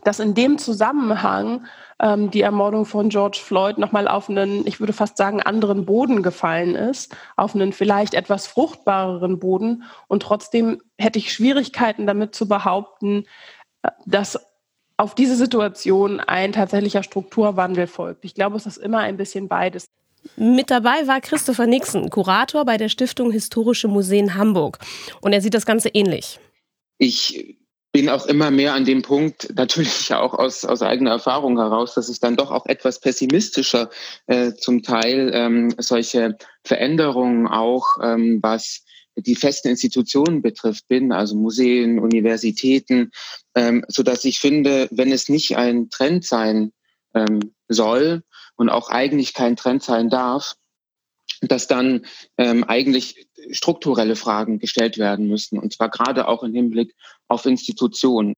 dass 0.08 0.20
in 0.20 0.32
dem 0.32 0.56
Zusammenhang 0.56 1.66
ähm, 2.00 2.30
die 2.30 2.40
Ermordung 2.40 2.86
von 2.86 3.10
George 3.10 3.40
Floyd 3.44 3.76
nochmal 3.76 4.08
auf 4.08 4.30
einen, 4.30 4.66
ich 4.66 4.80
würde 4.80 4.94
fast 4.94 5.18
sagen, 5.18 5.42
anderen 5.42 5.84
Boden 5.84 6.22
gefallen 6.22 6.74
ist, 6.74 7.14
auf 7.36 7.54
einen 7.54 7.74
vielleicht 7.74 8.14
etwas 8.14 8.46
fruchtbareren 8.46 9.38
Boden. 9.38 9.82
Und 10.06 10.22
trotzdem 10.22 10.80
hätte 10.96 11.18
ich 11.18 11.30
Schwierigkeiten 11.30 12.06
damit 12.06 12.34
zu 12.34 12.48
behaupten, 12.48 13.26
äh, 13.82 13.90
dass 14.06 14.38
auf 14.96 15.14
diese 15.14 15.36
Situation 15.36 16.20
ein 16.20 16.52
tatsächlicher 16.52 17.02
Strukturwandel 17.02 17.86
folgt. 17.86 18.24
Ich 18.24 18.34
glaube, 18.34 18.56
es 18.56 18.64
ist 18.64 18.78
immer 18.78 19.00
ein 19.00 19.18
bisschen 19.18 19.46
beides. 19.46 19.84
Mit 20.36 20.70
dabei 20.70 21.06
war 21.06 21.20
Christopher 21.20 21.66
Nixon, 21.66 22.08
Kurator 22.08 22.64
bei 22.64 22.78
der 22.78 22.88
Stiftung 22.88 23.30
Historische 23.30 23.88
Museen 23.88 24.36
Hamburg. 24.36 24.78
Und 25.20 25.34
er 25.34 25.42
sieht 25.42 25.52
das 25.52 25.66
Ganze 25.66 25.90
ähnlich. 25.90 26.40
Ich 26.96 27.57
bin 27.98 28.10
auch 28.10 28.26
immer 28.26 28.52
mehr 28.52 28.74
an 28.74 28.84
dem 28.84 29.02
Punkt, 29.02 29.52
natürlich 29.56 30.14
auch 30.14 30.32
aus, 30.32 30.64
aus 30.64 30.82
eigener 30.82 31.10
Erfahrung 31.10 31.58
heraus, 31.58 31.94
dass 31.94 32.08
ich 32.08 32.20
dann 32.20 32.36
doch 32.36 32.52
auch 32.52 32.66
etwas 32.66 33.00
pessimistischer 33.00 33.90
äh, 34.28 34.52
zum 34.52 34.84
Teil 34.84 35.32
ähm, 35.34 35.74
solche 35.78 36.36
Veränderungen 36.62 37.48
auch, 37.48 37.96
ähm, 38.00 38.38
was 38.40 38.84
die 39.16 39.34
festen 39.34 39.66
Institutionen 39.66 40.42
betrifft, 40.42 40.86
bin, 40.86 41.10
also 41.10 41.34
Museen, 41.34 41.98
Universitäten, 41.98 43.10
ähm, 43.56 43.84
so 43.88 44.04
ich 44.22 44.38
finde, 44.38 44.86
wenn 44.92 45.10
es 45.10 45.28
nicht 45.28 45.56
ein 45.56 45.90
Trend 45.90 46.24
sein 46.24 46.70
ähm, 47.14 47.52
soll 47.66 48.22
und 48.54 48.68
auch 48.68 48.90
eigentlich 48.90 49.34
kein 49.34 49.56
Trend 49.56 49.82
sein 49.82 50.08
darf, 50.08 50.54
dass 51.42 51.66
dann 51.66 52.06
ähm, 52.36 52.64
eigentlich 52.64 53.28
strukturelle 53.50 54.16
Fragen 54.16 54.58
gestellt 54.58 54.98
werden 54.98 55.28
müssen, 55.28 55.58
und 55.58 55.72
zwar 55.72 55.88
gerade 55.88 56.28
auch 56.28 56.42
im 56.42 56.54
Hinblick 56.54 56.94
auf 57.28 57.46
Institutionen. 57.46 58.34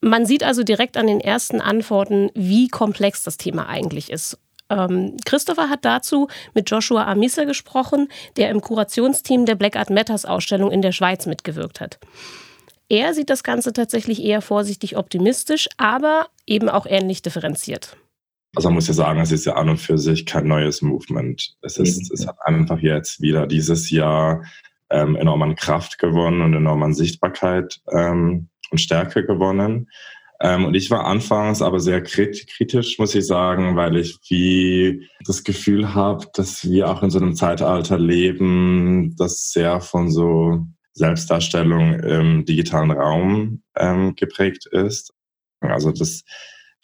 Man 0.00 0.26
sieht 0.26 0.42
also 0.42 0.62
direkt 0.62 0.96
an 0.96 1.06
den 1.06 1.20
ersten 1.20 1.60
Antworten, 1.60 2.30
wie 2.34 2.68
komplex 2.68 3.22
das 3.22 3.38
Thema 3.38 3.68
eigentlich 3.68 4.10
ist. 4.10 4.38
Ähm, 4.70 5.16
Christopher 5.24 5.68
hat 5.68 5.84
dazu 5.84 6.28
mit 6.54 6.70
Joshua 6.70 7.04
Amisa 7.04 7.44
gesprochen, 7.44 8.08
der 8.36 8.50
im 8.50 8.60
Kurationsteam 8.60 9.46
der 9.46 9.54
Black 9.54 9.76
Art 9.76 9.90
Matters 9.90 10.24
Ausstellung 10.24 10.70
in 10.70 10.82
der 10.82 10.92
Schweiz 10.92 11.26
mitgewirkt 11.26 11.80
hat. 11.80 11.98
Er 12.88 13.14
sieht 13.14 13.30
das 13.30 13.42
Ganze 13.42 13.72
tatsächlich 13.72 14.22
eher 14.22 14.42
vorsichtig 14.42 14.96
optimistisch, 14.96 15.68
aber 15.78 16.28
eben 16.46 16.68
auch 16.68 16.86
ähnlich 16.86 17.22
differenziert. 17.22 17.96
Also 18.54 18.68
man 18.68 18.74
muss 18.74 18.88
ja 18.88 18.94
sagen, 18.94 19.20
es 19.20 19.32
ist 19.32 19.46
ja 19.46 19.54
an 19.54 19.68
und 19.68 19.78
für 19.78 19.98
sich 19.98 20.26
kein 20.26 20.46
neues 20.46 20.82
Movement. 20.82 21.56
Es, 21.62 21.78
ist, 21.78 22.10
es 22.12 22.26
hat 22.26 22.36
einfach 22.44 22.78
jetzt 22.78 23.20
wieder 23.20 23.46
dieses 23.46 23.90
Jahr 23.90 24.44
ähm, 24.90 25.16
enorm 25.16 25.42
an 25.42 25.56
Kraft 25.56 25.98
gewonnen 25.98 26.42
und 26.42 26.54
enorm 26.54 26.82
an 26.82 26.94
Sichtbarkeit 26.94 27.80
ähm, 27.92 28.48
und 28.70 28.80
Stärke 28.80 29.24
gewonnen. 29.24 29.88
Ähm, 30.40 30.64
und 30.66 30.74
ich 30.74 30.90
war 30.90 31.06
anfangs 31.06 31.62
aber 31.62 31.80
sehr 31.80 32.02
kritisch, 32.02 32.98
muss 32.98 33.14
ich 33.14 33.26
sagen, 33.26 33.76
weil 33.76 33.96
ich 33.96 34.18
wie 34.28 35.08
das 35.24 35.44
Gefühl 35.44 35.94
habe, 35.94 36.26
dass 36.34 36.68
wir 36.68 36.88
auch 36.90 37.02
in 37.02 37.10
so 37.10 37.18
einem 37.18 37.34
Zeitalter 37.34 37.98
leben, 37.98 39.14
das 39.16 39.50
sehr 39.52 39.80
von 39.80 40.10
so 40.10 40.66
Selbstdarstellung 40.92 41.94
im 42.00 42.44
digitalen 42.44 42.90
Raum 42.90 43.62
ähm, 43.76 44.14
geprägt 44.16 44.66
ist. 44.66 45.12
Also 45.60 45.92
das 45.92 46.24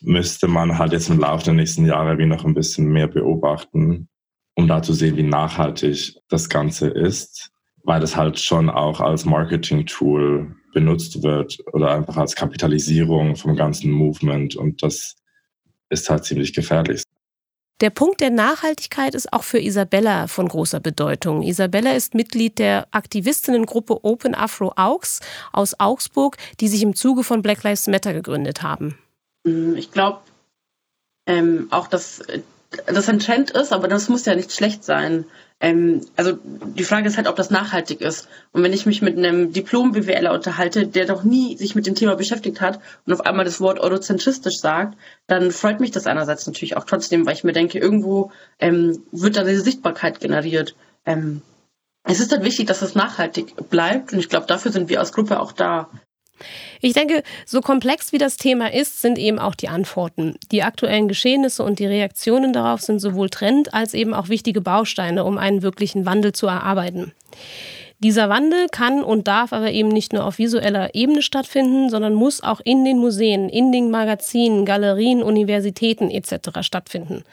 müsste 0.02 0.48
man 0.48 0.78
halt 0.78 0.92
jetzt 0.92 1.10
im 1.10 1.20
Laufe 1.20 1.44
der 1.44 1.54
nächsten 1.54 1.86
Jahre 1.86 2.18
wie 2.18 2.26
noch 2.26 2.44
ein 2.44 2.54
bisschen 2.54 2.86
mehr 2.86 3.08
beobachten, 3.08 4.08
um 4.54 4.68
da 4.68 4.82
zu 4.82 4.92
sehen, 4.92 5.16
wie 5.16 5.22
nachhaltig 5.22 6.16
das 6.28 6.48
Ganze 6.48 6.88
ist, 6.88 7.50
weil 7.84 8.00
das 8.00 8.16
halt 8.16 8.38
schon 8.38 8.70
auch 8.70 9.00
als 9.00 9.24
Marketing-Tool 9.24 10.54
benutzt 10.72 11.22
wird 11.22 11.58
oder 11.72 11.92
einfach 11.92 12.16
als 12.16 12.34
Kapitalisierung 12.34 13.36
vom 13.36 13.56
ganzen 13.56 13.90
Movement 13.90 14.56
und 14.56 14.82
das 14.82 15.16
ist 15.88 16.08
halt 16.08 16.24
ziemlich 16.24 16.52
gefährlich. 16.52 17.02
Der 17.80 17.90
Punkt 17.90 18.20
der 18.20 18.28
Nachhaltigkeit 18.28 19.14
ist 19.14 19.32
auch 19.32 19.42
für 19.42 19.58
Isabella 19.58 20.26
von 20.26 20.48
großer 20.48 20.80
Bedeutung. 20.80 21.42
Isabella 21.42 21.92
ist 21.92 22.14
Mitglied 22.14 22.58
der 22.58 22.86
Aktivistinnengruppe 22.90 24.04
Open 24.04 24.34
Afro 24.34 24.74
Augs 24.76 25.20
aus 25.52 25.80
Augsburg, 25.80 26.36
die 26.60 26.68
sich 26.68 26.82
im 26.82 26.94
Zuge 26.94 27.24
von 27.24 27.40
Black 27.40 27.62
Lives 27.62 27.86
Matter 27.86 28.12
gegründet 28.12 28.62
haben. 28.62 28.98
Mm, 29.44 29.74
ich 29.76 29.90
glaube 29.90 30.20
ähm, 31.26 31.68
auch, 31.70 31.86
dass 31.86 32.22
das 32.86 33.08
ein 33.08 33.18
Trend 33.18 33.50
ist, 33.50 33.72
aber 33.72 33.88
das 33.88 34.08
muss 34.08 34.26
ja 34.26 34.34
nicht 34.34 34.52
schlecht 34.52 34.84
sein. 34.84 35.24
Ähm, 35.60 36.00
also 36.16 36.38
die 36.42 36.84
Frage 36.84 37.08
ist 37.08 37.16
halt, 37.16 37.28
ob 37.28 37.36
das 37.36 37.50
nachhaltig 37.50 38.00
ist. 38.00 38.28
Und 38.52 38.62
wenn 38.62 38.72
ich 38.72 38.86
mich 38.86 39.02
mit 39.02 39.18
einem 39.18 39.52
Diplom-BWLer 39.52 40.32
unterhalte, 40.32 40.86
der 40.86 41.06
doch 41.06 41.22
nie 41.22 41.56
sich 41.56 41.74
mit 41.74 41.86
dem 41.86 41.94
Thema 41.94 42.16
beschäftigt 42.16 42.60
hat 42.60 42.80
und 43.06 43.12
auf 43.12 43.20
einmal 43.20 43.44
das 43.44 43.60
Wort 43.60 43.78
eurozentristisch 43.78 44.58
sagt, 44.58 44.96
dann 45.26 45.50
freut 45.50 45.80
mich 45.80 45.90
das 45.90 46.06
einerseits 46.06 46.46
natürlich 46.46 46.76
auch 46.76 46.84
trotzdem, 46.84 47.26
weil 47.26 47.34
ich 47.34 47.44
mir 47.44 47.52
denke, 47.52 47.78
irgendwo 47.78 48.32
ähm, 48.58 49.02
wird 49.12 49.36
da 49.36 49.44
diese 49.44 49.60
Sichtbarkeit 49.60 50.20
generiert. 50.20 50.74
Ähm, 51.04 51.42
es 52.04 52.20
ist 52.20 52.32
halt 52.32 52.44
wichtig, 52.44 52.66
dass 52.66 52.80
es 52.80 52.94
nachhaltig 52.94 53.54
bleibt 53.68 54.12
und 54.12 54.18
ich 54.18 54.30
glaube, 54.30 54.46
dafür 54.46 54.72
sind 54.72 54.88
wir 54.88 55.00
als 55.00 55.12
Gruppe 55.12 55.40
auch 55.40 55.52
da. 55.52 55.90
Ich 56.80 56.92
denke, 56.92 57.22
so 57.46 57.60
komplex 57.60 58.12
wie 58.12 58.18
das 58.18 58.36
Thema 58.36 58.72
ist, 58.72 59.00
sind 59.00 59.18
eben 59.18 59.38
auch 59.38 59.54
die 59.54 59.68
Antworten. 59.68 60.36
Die 60.50 60.62
aktuellen 60.62 61.08
Geschehnisse 61.08 61.62
und 61.62 61.78
die 61.78 61.86
Reaktionen 61.86 62.52
darauf 62.52 62.80
sind 62.80 63.00
sowohl 63.00 63.30
Trend 63.30 63.74
als 63.74 63.94
eben 63.94 64.14
auch 64.14 64.28
wichtige 64.28 64.60
Bausteine, 64.60 65.24
um 65.24 65.38
einen 65.38 65.62
wirklichen 65.62 66.06
Wandel 66.06 66.32
zu 66.32 66.46
erarbeiten. 66.46 67.12
Dieser 68.02 68.30
Wandel 68.30 68.68
kann 68.70 69.04
und 69.04 69.28
darf 69.28 69.52
aber 69.52 69.70
eben 69.72 69.90
nicht 69.90 70.14
nur 70.14 70.24
auf 70.24 70.38
visueller 70.38 70.94
Ebene 70.94 71.20
stattfinden, 71.20 71.90
sondern 71.90 72.14
muss 72.14 72.42
auch 72.42 72.60
in 72.64 72.82
den 72.86 72.96
Museen, 72.96 73.50
in 73.50 73.72
den 73.72 73.90
Magazinen, 73.90 74.64
Galerien, 74.64 75.22
Universitäten 75.22 76.10
etc. 76.10 76.62
stattfinden. 76.62 77.24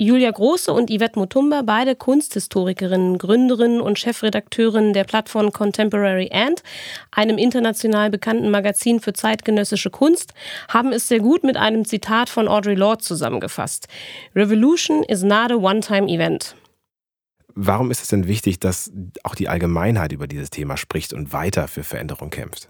Julia 0.00 0.30
Große 0.30 0.72
und 0.72 0.90
Yvette 0.90 1.18
Mutumba, 1.18 1.62
beide 1.62 1.96
Kunsthistorikerinnen, 1.96 3.18
Gründerinnen 3.18 3.80
und 3.80 3.98
Chefredakteurinnen 3.98 4.92
der 4.92 5.02
Plattform 5.02 5.52
Contemporary 5.52 6.30
Ant, 6.32 6.62
einem 7.10 7.36
international 7.36 8.08
bekannten 8.08 8.48
Magazin 8.48 9.00
für 9.00 9.12
zeitgenössische 9.12 9.90
Kunst, 9.90 10.34
haben 10.68 10.92
es 10.92 11.08
sehr 11.08 11.18
gut 11.18 11.42
mit 11.42 11.56
einem 11.56 11.84
Zitat 11.84 12.28
von 12.28 12.46
Audre 12.46 12.74
Lorde 12.74 13.02
zusammengefasst. 13.02 13.88
Revolution 14.36 15.02
is 15.02 15.24
not 15.24 15.50
a 15.50 15.56
one-time 15.56 16.06
event. 16.06 16.54
Warum 17.56 17.90
ist 17.90 18.00
es 18.00 18.06
denn 18.06 18.28
wichtig, 18.28 18.60
dass 18.60 18.92
auch 19.24 19.34
die 19.34 19.48
Allgemeinheit 19.48 20.12
über 20.12 20.28
dieses 20.28 20.50
Thema 20.50 20.76
spricht 20.76 21.12
und 21.12 21.32
weiter 21.32 21.66
für 21.66 21.82
Veränderung 21.82 22.30
kämpft? 22.30 22.68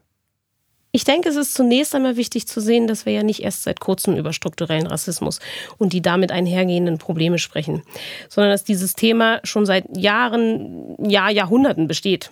Ich 0.90 1.04
denke, 1.04 1.28
es 1.28 1.36
ist 1.36 1.54
zunächst 1.54 1.94
einmal 1.94 2.16
wichtig 2.16 2.48
zu 2.48 2.60
sehen, 2.60 2.86
dass 2.86 3.04
wir 3.04 3.12
ja 3.12 3.22
nicht 3.22 3.42
erst 3.42 3.62
seit 3.62 3.78
kurzem 3.78 4.16
über 4.16 4.32
strukturellen 4.32 4.86
Rassismus 4.86 5.38
und 5.76 5.92
die 5.92 6.00
damit 6.00 6.32
einhergehenden 6.32 6.96
Probleme 6.96 7.38
sprechen, 7.38 7.82
sondern 8.30 8.52
dass 8.52 8.64
dieses 8.64 8.94
Thema 8.94 9.40
schon 9.44 9.66
seit 9.66 9.84
Jahren, 9.94 10.96
ja 10.98 11.28
Jahrhunderten 11.28 11.88
besteht. 11.88 12.30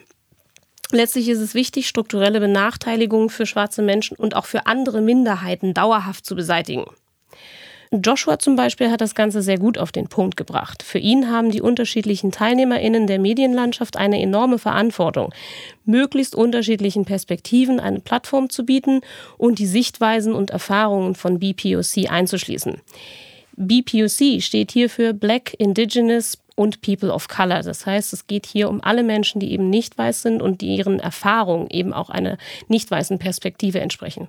Letztlich 0.90 1.28
ist 1.28 1.40
es 1.40 1.54
wichtig, 1.54 1.88
strukturelle 1.88 2.40
Benachteiligungen 2.40 3.28
für 3.28 3.44
schwarze 3.44 3.82
Menschen 3.82 4.16
und 4.16 4.36
auch 4.36 4.46
für 4.46 4.66
andere 4.66 5.02
Minderheiten 5.02 5.75
dauerhaft 5.75 6.25
zu 6.25 6.34
beseitigen. 6.36 6.86
Joshua 7.93 8.38
zum 8.38 8.57
Beispiel 8.57 8.90
hat 8.90 9.00
das 9.00 9.14
Ganze 9.14 9.43
sehr 9.43 9.59
gut 9.59 9.78
auf 9.78 9.93
den 9.93 10.09
Punkt 10.09 10.37
gebracht. 10.37 10.83
Für 10.83 10.99
ihn 10.99 11.31
haben 11.31 11.50
die 11.50 11.61
unterschiedlichen 11.61 12.33
TeilnehmerInnen 12.33 13.07
der 13.07 13.19
Medienlandschaft 13.19 13.97
eine 13.97 14.21
enorme 14.21 14.59
Verantwortung, 14.59 15.33
möglichst 15.85 16.35
unterschiedlichen 16.35 17.05
Perspektiven 17.05 17.81
eine 17.81 18.00
Plattform 18.00 18.50
zu 18.50 18.64
bieten 18.64 19.00
und 19.38 19.59
die 19.59 19.66
Sichtweisen 19.66 20.35
und 20.35 20.50
Erfahrungen 20.50 21.14
von 21.14 21.38
BPOC 21.38 22.11
einzuschließen. 22.11 22.81
BPOC 23.57 24.43
steht 24.43 24.73
hier 24.73 24.90
für 24.90 25.14
Black, 25.14 25.55
Indigenous 25.59 26.38
und 26.57 26.83
People 26.83 27.12
of 27.12 27.28
Color. 27.28 27.62
Das 27.62 27.87
heißt, 27.87 28.12
es 28.12 28.26
geht 28.26 28.47
hier 28.47 28.69
um 28.69 28.83
alle 28.83 29.02
Menschen, 29.02 29.40
die 29.40 29.52
eben 29.52 29.71
nicht 29.71 29.97
weiß 29.97 30.23
sind 30.23 30.43
und 30.43 30.61
die 30.61 30.76
ihren 30.76 31.00
Erfahrungen 31.00 31.69
eben 31.71 31.93
auch 31.93 32.11
einer 32.11 32.38
nicht 32.69 32.90
weißen 32.90 33.19
Perspektive 33.19 33.81
entsprechen. 33.81 34.28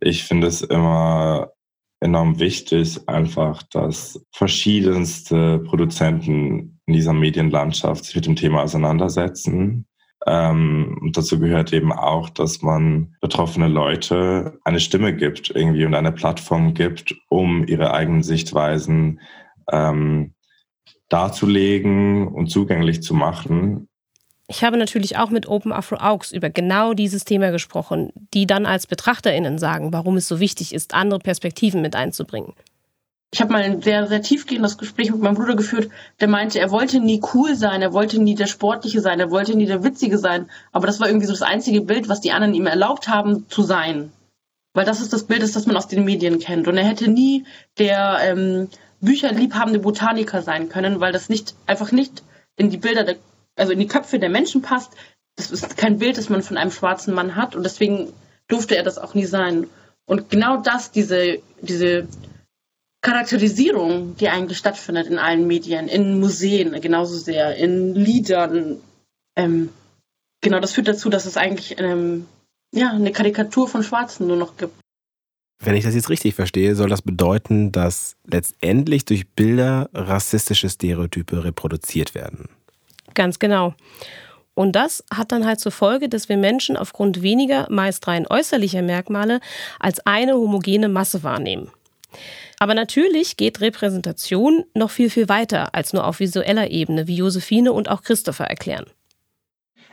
Ich 0.00 0.24
finde 0.24 0.48
es 0.48 0.62
immer 0.62 1.53
enorm 2.00 2.38
wichtig, 2.38 3.08
einfach, 3.08 3.62
dass 3.64 4.24
verschiedenste 4.32 5.60
Produzenten 5.60 6.80
in 6.86 6.94
dieser 6.94 7.12
Medienlandschaft 7.12 8.04
sich 8.04 8.14
mit 8.14 8.26
dem 8.26 8.36
Thema 8.36 8.62
auseinandersetzen. 8.62 9.86
Ähm, 10.26 10.98
und 11.00 11.16
dazu 11.16 11.38
gehört 11.38 11.72
eben 11.72 11.92
auch, 11.92 12.30
dass 12.30 12.62
man 12.62 13.14
betroffene 13.20 13.68
Leute 13.68 14.58
eine 14.64 14.80
Stimme 14.80 15.14
gibt 15.14 15.50
irgendwie 15.50 15.84
und 15.84 15.94
eine 15.94 16.12
Plattform 16.12 16.74
gibt, 16.74 17.14
um 17.28 17.66
ihre 17.66 17.92
eigenen 17.92 18.22
Sichtweisen 18.22 19.20
ähm, 19.70 20.34
darzulegen 21.08 22.28
und 22.28 22.48
zugänglich 22.48 23.02
zu 23.02 23.14
machen. 23.14 23.88
Ich 24.46 24.62
habe 24.62 24.76
natürlich 24.76 25.16
auch 25.16 25.30
mit 25.30 25.46
Open 25.46 25.72
Afro 25.72 25.96
Augs 25.96 26.30
über 26.30 26.50
genau 26.50 26.92
dieses 26.92 27.24
Thema 27.24 27.50
gesprochen, 27.50 28.12
die 28.34 28.46
dann 28.46 28.66
als 28.66 28.86
BetrachterInnen 28.86 29.58
sagen, 29.58 29.92
warum 29.92 30.16
es 30.16 30.28
so 30.28 30.38
wichtig 30.38 30.74
ist, 30.74 30.92
andere 30.92 31.18
Perspektiven 31.18 31.80
mit 31.80 31.96
einzubringen. 31.96 32.52
Ich 33.32 33.40
habe 33.40 33.52
mal 33.52 33.62
ein 33.62 33.82
sehr, 33.82 34.06
sehr 34.06 34.22
tiefgehendes 34.22 34.78
Gespräch 34.78 35.10
mit 35.10 35.20
meinem 35.20 35.34
Bruder 35.34 35.56
geführt, 35.56 35.90
der 36.20 36.28
meinte, 36.28 36.60
er 36.60 36.70
wollte 36.70 37.00
nie 37.00 37.20
cool 37.34 37.56
sein, 37.56 37.82
er 37.82 37.92
wollte 37.92 38.22
nie 38.22 38.36
der 38.36 38.46
Sportliche 38.46 39.00
sein, 39.00 39.18
er 39.18 39.30
wollte 39.30 39.56
nie 39.56 39.66
der 39.66 39.82
Witzige 39.82 40.18
sein, 40.18 40.48
aber 40.70 40.86
das 40.86 41.00
war 41.00 41.08
irgendwie 41.08 41.26
so 41.26 41.32
das 41.32 41.42
einzige 41.42 41.80
Bild, 41.80 42.08
was 42.08 42.20
die 42.20 42.30
anderen 42.30 42.54
ihm 42.54 42.66
erlaubt 42.66 43.08
haben 43.08 43.48
zu 43.48 43.62
sein. 43.62 44.12
Weil 44.72 44.84
das 44.84 45.00
ist 45.00 45.12
das 45.12 45.24
Bild, 45.24 45.42
das 45.42 45.66
man 45.66 45.76
aus 45.76 45.88
den 45.88 46.04
Medien 46.04 46.38
kennt. 46.38 46.68
Und 46.68 46.76
er 46.76 46.84
hätte 46.84 47.08
nie 47.08 47.44
der 47.78 48.18
ähm, 48.22 48.68
bücherliebhabende 49.00 49.80
Botaniker 49.80 50.42
sein 50.42 50.68
können, 50.68 51.00
weil 51.00 51.12
das 51.12 51.28
nicht 51.28 51.54
einfach 51.66 51.90
nicht 51.92 52.22
in 52.56 52.70
die 52.70 52.76
Bilder 52.76 53.02
der 53.04 53.16
also 53.56 53.72
in 53.72 53.78
die 53.78 53.86
Köpfe 53.86 54.18
der 54.18 54.30
Menschen 54.30 54.62
passt. 54.62 54.92
Das 55.36 55.50
ist 55.50 55.76
kein 55.76 55.98
Bild, 55.98 56.16
das 56.16 56.28
man 56.28 56.42
von 56.42 56.56
einem 56.56 56.70
schwarzen 56.70 57.14
Mann 57.14 57.36
hat 57.36 57.56
und 57.56 57.64
deswegen 57.64 58.12
durfte 58.48 58.76
er 58.76 58.82
das 58.82 58.98
auch 58.98 59.14
nie 59.14 59.26
sein. 59.26 59.66
Und 60.06 60.30
genau 60.30 60.58
das, 60.58 60.90
diese, 60.90 61.38
diese 61.60 62.06
Charakterisierung, 63.00 64.16
die 64.16 64.28
eigentlich 64.28 64.58
stattfindet 64.58 65.06
in 65.06 65.18
allen 65.18 65.46
Medien, 65.46 65.88
in 65.88 66.20
Museen 66.20 66.80
genauso 66.80 67.16
sehr, 67.16 67.56
in 67.56 67.94
Liedern, 67.94 68.80
ähm, 69.36 69.70
genau 70.40 70.60
das 70.60 70.72
führt 70.72 70.88
dazu, 70.88 71.10
dass 71.10 71.26
es 71.26 71.36
eigentlich 71.36 71.78
ähm, 71.78 72.26
ja, 72.72 72.90
eine 72.90 73.12
Karikatur 73.12 73.68
von 73.68 73.82
Schwarzen 73.82 74.26
nur 74.26 74.36
noch 74.36 74.56
gibt. 74.56 74.74
Wenn 75.62 75.76
ich 75.76 75.84
das 75.84 75.94
jetzt 75.94 76.10
richtig 76.10 76.34
verstehe, 76.34 76.74
soll 76.74 76.88
das 76.88 77.02
bedeuten, 77.02 77.72
dass 77.72 78.16
letztendlich 78.26 79.04
durch 79.04 79.28
Bilder 79.28 79.88
rassistische 79.94 80.68
Stereotype 80.68 81.44
reproduziert 81.44 82.14
werden. 82.14 82.48
Ganz 83.14 83.38
genau. 83.38 83.74
Und 84.54 84.72
das 84.72 85.04
hat 85.12 85.32
dann 85.32 85.46
halt 85.46 85.58
zur 85.58 85.72
Folge, 85.72 86.08
dass 86.08 86.28
wir 86.28 86.36
Menschen 86.36 86.76
aufgrund 86.76 87.22
weniger, 87.22 87.66
meist 87.70 88.06
rein 88.06 88.26
äußerlicher 88.28 88.82
Merkmale 88.82 89.40
als 89.80 90.04
eine 90.06 90.34
homogene 90.34 90.88
Masse 90.88 91.22
wahrnehmen. 91.22 91.70
Aber 92.60 92.74
natürlich 92.74 93.36
geht 93.36 93.60
Repräsentation 93.60 94.64
noch 94.74 94.90
viel, 94.90 95.10
viel 95.10 95.28
weiter 95.28 95.74
als 95.74 95.92
nur 95.92 96.06
auf 96.06 96.20
visueller 96.20 96.70
Ebene, 96.70 97.08
wie 97.08 97.16
Josephine 97.16 97.72
und 97.72 97.88
auch 97.88 98.02
Christopher 98.02 98.44
erklären. 98.44 98.86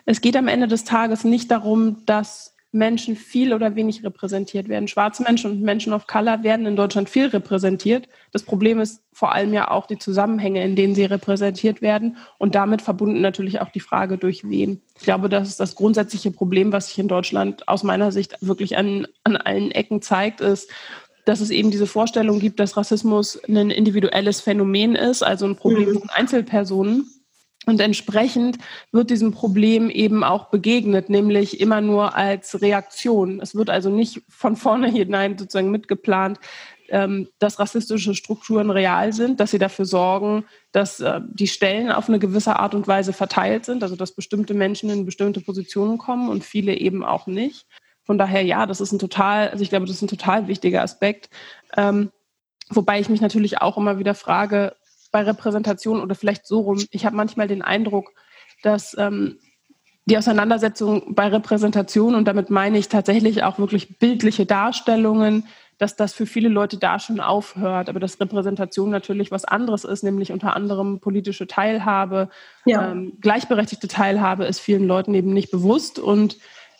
Es 0.05 0.21
geht 0.21 0.35
am 0.35 0.47
Ende 0.47 0.67
des 0.67 0.83
Tages 0.83 1.23
nicht 1.23 1.49
darum, 1.49 2.05
dass 2.05 2.55
Menschen 2.73 3.17
viel 3.17 3.53
oder 3.53 3.75
wenig 3.75 4.03
repräsentiert 4.03 4.69
werden. 4.69 4.87
Schwarze 4.87 5.23
Menschen 5.23 5.51
und 5.51 5.61
Menschen 5.61 5.91
of 5.91 6.07
Color 6.07 6.43
werden 6.43 6.65
in 6.65 6.77
Deutschland 6.77 7.09
viel 7.09 7.27
repräsentiert. 7.27 8.07
Das 8.31 8.43
Problem 8.43 8.79
ist 8.79 9.03
vor 9.11 9.33
allem 9.33 9.53
ja 9.53 9.69
auch 9.69 9.87
die 9.87 9.97
Zusammenhänge, 9.97 10.63
in 10.63 10.77
denen 10.77 10.95
sie 10.95 11.03
repräsentiert 11.03 11.81
werden 11.81 12.17
und 12.37 12.55
damit 12.55 12.81
verbunden 12.81 13.19
natürlich 13.19 13.59
auch 13.59 13.69
die 13.69 13.81
Frage, 13.81 14.17
durch 14.17 14.47
wen. 14.49 14.81
Ich 14.97 15.03
glaube, 15.03 15.27
das 15.27 15.49
ist 15.49 15.59
das 15.59 15.75
grundsätzliche 15.75 16.31
Problem, 16.31 16.71
was 16.71 16.87
sich 16.87 16.99
in 16.99 17.09
Deutschland 17.09 17.67
aus 17.67 17.83
meiner 17.83 18.11
Sicht 18.13 18.37
wirklich 18.39 18.77
an, 18.77 19.05
an 19.25 19.35
allen 19.35 19.71
Ecken 19.71 20.01
zeigt, 20.01 20.39
ist, 20.39 20.69
dass 21.25 21.41
es 21.41 21.49
eben 21.49 21.71
diese 21.71 21.87
Vorstellung 21.87 22.39
gibt, 22.39 22.59
dass 22.59 22.77
Rassismus 22.77 23.39
ein 23.47 23.69
individuelles 23.69 24.41
Phänomen 24.41 24.95
ist, 24.95 25.23
also 25.23 25.45
ein 25.45 25.55
Problem 25.55 25.89
mhm. 25.89 25.99
von 25.99 26.09
Einzelpersonen 26.09 27.09
und 27.67 27.79
entsprechend 27.79 28.57
wird 28.91 29.11
diesem 29.11 29.31
Problem 29.31 29.89
eben 29.89 30.23
auch 30.23 30.49
begegnet, 30.49 31.09
nämlich 31.09 31.59
immer 31.59 31.79
nur 31.79 32.15
als 32.15 32.61
Reaktion. 32.61 33.39
Es 33.39 33.53
wird 33.53 33.69
also 33.69 33.89
nicht 33.89 34.23
von 34.29 34.55
vorne 34.55 34.89
hinein 34.89 35.37
sozusagen 35.37 35.69
mitgeplant, 35.69 36.39
ähm, 36.89 37.29
dass 37.39 37.59
rassistische 37.59 38.15
Strukturen 38.15 38.69
real 38.69 39.13
sind, 39.13 39.39
dass 39.39 39.51
sie 39.51 39.59
dafür 39.59 39.85
sorgen, 39.85 40.45
dass 40.71 40.99
äh, 40.99 41.21
die 41.31 41.47
Stellen 41.47 41.91
auf 41.91 42.09
eine 42.09 42.19
gewisse 42.19 42.57
Art 42.57 42.75
und 42.75 42.87
Weise 42.87 43.13
verteilt 43.13 43.65
sind, 43.65 43.83
also 43.83 43.95
dass 43.95 44.13
bestimmte 44.13 44.53
Menschen 44.53 44.89
in 44.89 45.05
bestimmte 45.05 45.39
Positionen 45.39 45.97
kommen 45.97 46.29
und 46.29 46.43
viele 46.43 46.75
eben 46.75 47.05
auch 47.05 47.27
nicht. 47.27 47.67
Von 48.03 48.17
daher, 48.17 48.43
ja, 48.43 48.65
das 48.65 48.81
ist 48.81 48.91
ein 48.91 48.99
total, 48.99 49.49
also 49.49 49.63
ich 49.63 49.69
glaube, 49.69 49.85
das 49.85 49.95
ist 49.95 50.01
ein 50.01 50.07
total 50.07 50.47
wichtiger 50.47 50.81
Aspekt. 50.81 51.29
Ähm, 51.77 52.11
wobei 52.69 52.99
ich 52.99 53.07
mich 53.07 53.21
natürlich 53.21 53.61
auch 53.61 53.77
immer 53.77 53.99
wieder 53.99 54.15
frage, 54.15 54.75
bei 55.11 55.21
Repräsentation 55.23 56.01
oder 56.01 56.15
vielleicht 56.15 56.47
so 56.47 56.61
rum. 56.61 56.83
Ich 56.91 57.05
habe 57.05 57.15
manchmal 57.15 57.47
den 57.47 57.61
Eindruck, 57.61 58.11
dass 58.63 58.95
ähm, 58.97 59.37
die 60.05 60.17
Auseinandersetzung 60.17 61.13
bei 61.13 61.27
Repräsentation, 61.27 62.15
und 62.15 62.25
damit 62.25 62.49
meine 62.49 62.77
ich 62.77 62.89
tatsächlich 62.89 63.43
auch 63.43 63.59
wirklich 63.59 63.99
bildliche 63.99 64.45
Darstellungen, 64.45 65.47
dass 65.77 65.95
das 65.95 66.13
für 66.13 66.25
viele 66.25 66.49
Leute 66.49 66.77
da 66.77 66.99
schon 66.99 67.19
aufhört, 67.19 67.89
aber 67.89 67.99
dass 67.99 68.19
Repräsentation 68.19 68.89
natürlich 68.89 69.31
was 69.31 69.45
anderes 69.45 69.83
ist, 69.83 70.03
nämlich 70.03 70.31
unter 70.31 70.55
anderem 70.55 70.99
politische 70.99 71.47
Teilhabe, 71.47 72.29
ja. 72.65 72.91
ähm, 72.91 73.13
gleichberechtigte 73.19 73.87
Teilhabe 73.87 74.45
ist 74.45 74.59
vielen 74.59 74.85
Leuten 74.85 75.13
eben 75.15 75.33
nicht 75.33 75.49
bewusst 75.49 75.97
und 75.97 76.37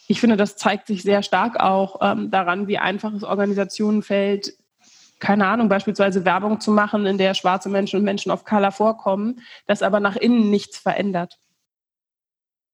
ich 0.08 0.20
finde, 0.20 0.36
das 0.36 0.56
zeigt 0.56 0.88
sich 0.88 1.04
sehr 1.04 1.24
stark 1.24 1.60
auch 1.60 2.00
ähm, 2.02 2.30
daran, 2.32 2.68
wie 2.68 2.78
einfach 2.78 3.14
es 3.14 3.24
Organisationen 3.24 4.04
fällt, 4.04 4.54
keine 5.22 5.48
Ahnung, 5.48 5.70
beispielsweise 5.70 6.26
Werbung 6.26 6.60
zu 6.60 6.72
machen, 6.72 7.06
in 7.06 7.18
der 7.18 7.36
schwarze 7.36 7.70
Menschen 7.70 7.98
und 7.98 8.04
Menschen 8.04 8.32
of 8.32 8.44
Color 8.44 8.72
vorkommen, 8.72 9.42
das 9.68 9.84
aber 9.84 10.02
nach 10.02 10.18
innen 10.18 10.50
nichts 10.50 10.78
verändert? 10.78 11.40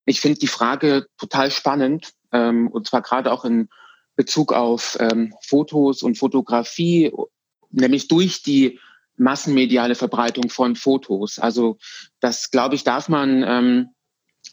Ich 0.06 0.22
finde 0.22 0.40
die 0.40 0.48
Frage 0.48 1.06
total 1.20 1.52
spannend 1.52 2.14
ähm, 2.32 2.70
und 2.70 2.88
zwar 2.88 3.02
gerade 3.02 3.32
auch 3.32 3.46
in 3.46 3.70
Bezug 4.16 4.54
auf 4.54 4.98
ähm, 5.00 5.34
Fotos 5.46 6.02
und 6.02 6.18
Fotografie, 6.18 7.12
nämlich 7.70 8.08
durch 8.08 8.42
die 8.42 8.80
massenmediale 9.18 9.96
Verbreitung 9.96 10.50
von 10.50 10.76
Fotos. 10.76 11.40
Also 11.40 11.78
das, 12.22 12.50
glaube 12.50 12.76
ich, 12.76 12.84
darf 12.84 13.10
man 13.10 13.44
ähm, 13.44 13.90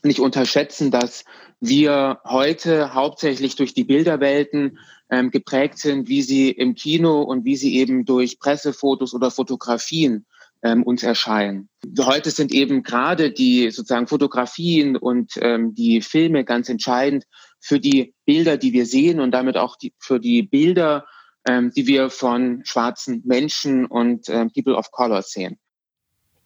nicht 0.02 0.20
unterschätzen, 0.20 0.90
dass 0.90 1.24
wir 1.60 2.20
heute 2.24 2.92
hauptsächlich 2.92 3.56
durch 3.56 3.72
die 3.72 3.84
Bilderwelten 3.84 4.78
ähm, 5.14 5.30
geprägt 5.30 5.78
sind, 5.78 6.08
wie 6.08 6.22
sie 6.22 6.50
im 6.50 6.74
Kino 6.74 7.22
und 7.22 7.44
wie 7.44 7.56
sie 7.56 7.76
eben 7.76 8.04
durch 8.04 8.40
Pressefotos 8.40 9.14
oder 9.14 9.30
Fotografien 9.30 10.26
ähm, 10.64 10.82
uns 10.82 11.04
erscheinen. 11.04 11.68
Heute 12.00 12.32
sind 12.32 12.50
eben 12.50 12.82
gerade 12.82 13.30
die 13.30 13.70
sozusagen 13.70 14.08
Fotografien 14.08 14.96
und 14.96 15.34
ähm, 15.40 15.72
die 15.74 16.00
Filme 16.00 16.44
ganz 16.44 16.68
entscheidend 16.68 17.26
für 17.60 17.78
die 17.78 18.14
Bilder, 18.24 18.56
die 18.56 18.72
wir 18.72 18.86
sehen 18.86 19.20
und 19.20 19.30
damit 19.30 19.56
auch 19.56 19.76
die, 19.76 19.94
für 20.00 20.18
die 20.18 20.42
Bilder, 20.42 21.06
ähm, 21.46 21.70
die 21.76 21.86
wir 21.86 22.10
von 22.10 22.62
schwarzen 22.64 23.22
Menschen 23.24 23.86
und 23.86 24.28
ähm, 24.28 24.50
People 24.52 24.74
of 24.74 24.90
Color 24.90 25.22
sehen. 25.22 25.58